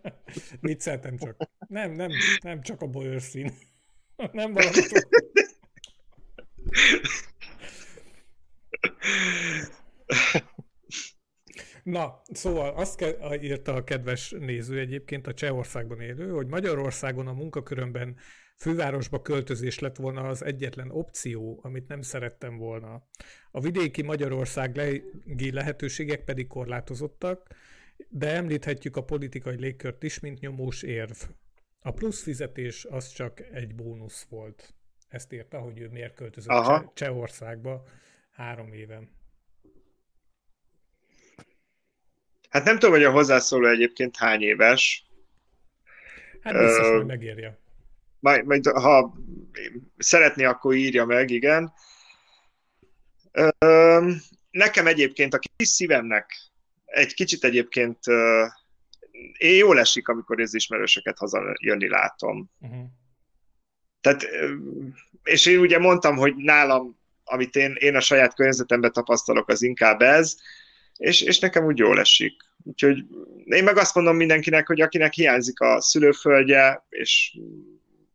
[0.60, 1.36] Vicceltem csak.
[1.68, 2.10] Nem, nem,
[2.42, 3.54] nem csak a bőrszín.
[4.32, 4.80] Nem valami
[11.82, 17.32] Na, szóval azt ke- írta a kedves néző egyébként a Csehországban élő, hogy Magyarországon a
[17.32, 18.16] munkakörömben
[18.56, 23.02] fővárosba költözés lett volna az egyetlen opció, amit nem szerettem volna.
[23.50, 27.54] A vidéki Magyarországi lehetőségek pedig korlátozottak,
[28.08, 31.16] de említhetjük a politikai légkört is, mint nyomós érv.
[31.80, 34.74] A plusz fizetés az csak egy bónusz volt.
[35.08, 36.92] Ezt írta, hogy ő miért költözött Aha.
[36.94, 37.84] Csehországba
[38.30, 39.17] három éven.
[42.48, 45.04] Hát nem tudom, hogy a hozzászóló egyébként hány éves.
[46.42, 47.58] Hát biztos, uh, hogy megérje.
[48.20, 49.14] Majd, majd, ha
[49.98, 51.72] szeretné, akkor írja meg, igen.
[53.32, 54.12] Uh,
[54.50, 56.36] nekem egyébként a kis szívemnek
[56.84, 58.46] egy kicsit egyébként uh,
[59.38, 62.50] én jól esik, amikor az ismerősöket hazajönni látom.
[62.60, 62.84] Uh-huh.
[64.00, 64.26] Tehát,
[65.22, 70.00] és én ugye mondtam, hogy nálam, amit én, én a saját környezetemben tapasztalok, az inkább
[70.00, 70.36] ez,
[70.98, 72.42] és, és nekem úgy jól esik.
[72.64, 73.04] Úgyhogy
[73.44, 77.38] én meg azt mondom mindenkinek, hogy akinek hiányzik a szülőföldje, és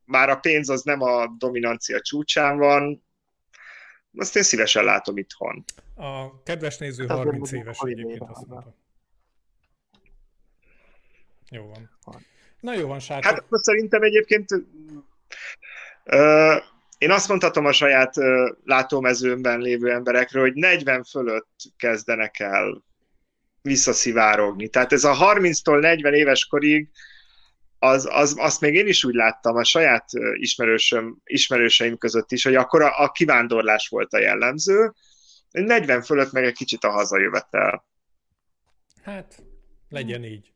[0.05, 3.03] már a pénz az nem a dominancia csúcsán van,
[4.17, 5.63] azt én szívesen látom itthon.
[5.95, 8.75] A kedves néző 30 éves egyébként azt mondta.
[11.49, 11.89] Jó van.
[12.59, 13.23] Na jó van, Sátor.
[13.23, 14.47] Hát akkor szerintem egyébként
[17.04, 18.14] én azt mondhatom a saját
[18.64, 22.84] látómezőmben lévő emberekről, hogy 40 fölött kezdenek el
[23.62, 24.68] visszaszivárogni.
[24.68, 26.89] Tehát ez a 30-tól 40 éves korig
[27.80, 32.56] az, az, azt még én is úgy láttam a saját ismerősöm, ismerőseim között is, hogy
[32.56, 34.93] akkor a, a kivándorlás volt a jellemző,
[35.51, 37.86] 40 fölött meg egy kicsit a hazajövetel.
[39.04, 39.43] Hát,
[39.89, 40.54] legyen így.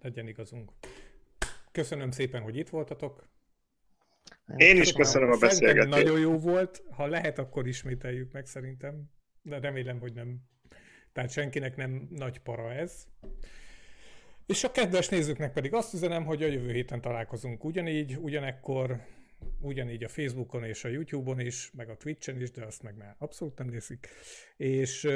[0.00, 0.70] Legyen igazunk.
[1.72, 3.24] Köszönöm szépen, hogy itt voltatok.
[4.56, 5.88] Én is köszönöm a beszélgetést.
[5.88, 6.82] Nagyon jó volt.
[6.90, 9.10] Ha lehet, akkor ismételjük meg szerintem.
[9.42, 10.36] De remélem, hogy nem.
[11.12, 13.06] Tehát senkinek nem nagy para ez.
[14.46, 19.00] És a kedves nézőknek pedig azt üzenem, hogy a jövő héten találkozunk ugyanígy, ugyanekkor,
[19.60, 23.14] ugyanígy a Facebookon és a YouTube-on is, meg a Twitch-en is, de azt meg már
[23.18, 24.08] abszolút nem nézik.
[24.56, 25.08] És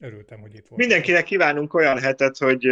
[0.00, 0.80] Örültem, hogy itt volt.
[0.80, 2.66] Mindenkinek kívánunk olyan hetet, hogy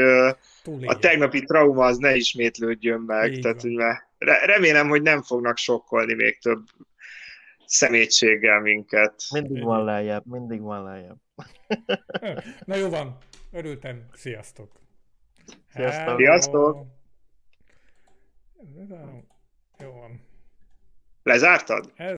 [0.63, 3.33] Túl a tegnapi trauma az ne ismétlődjön meg.
[3.33, 3.73] Így Tehát, hogy
[4.19, 6.65] remélem, hogy nem fognak sokkolni még több
[7.67, 9.15] szemétséggel minket.
[9.31, 11.17] Mindig van lejjebb, mindig van lejjebb.
[12.65, 13.19] Na jó van,
[13.53, 14.09] örültem.
[14.13, 14.73] Sziasztok!
[15.69, 16.19] Sziasztok!
[16.19, 16.87] Sziasztok!
[19.79, 20.21] Jó van.
[21.23, 21.93] Lezártad?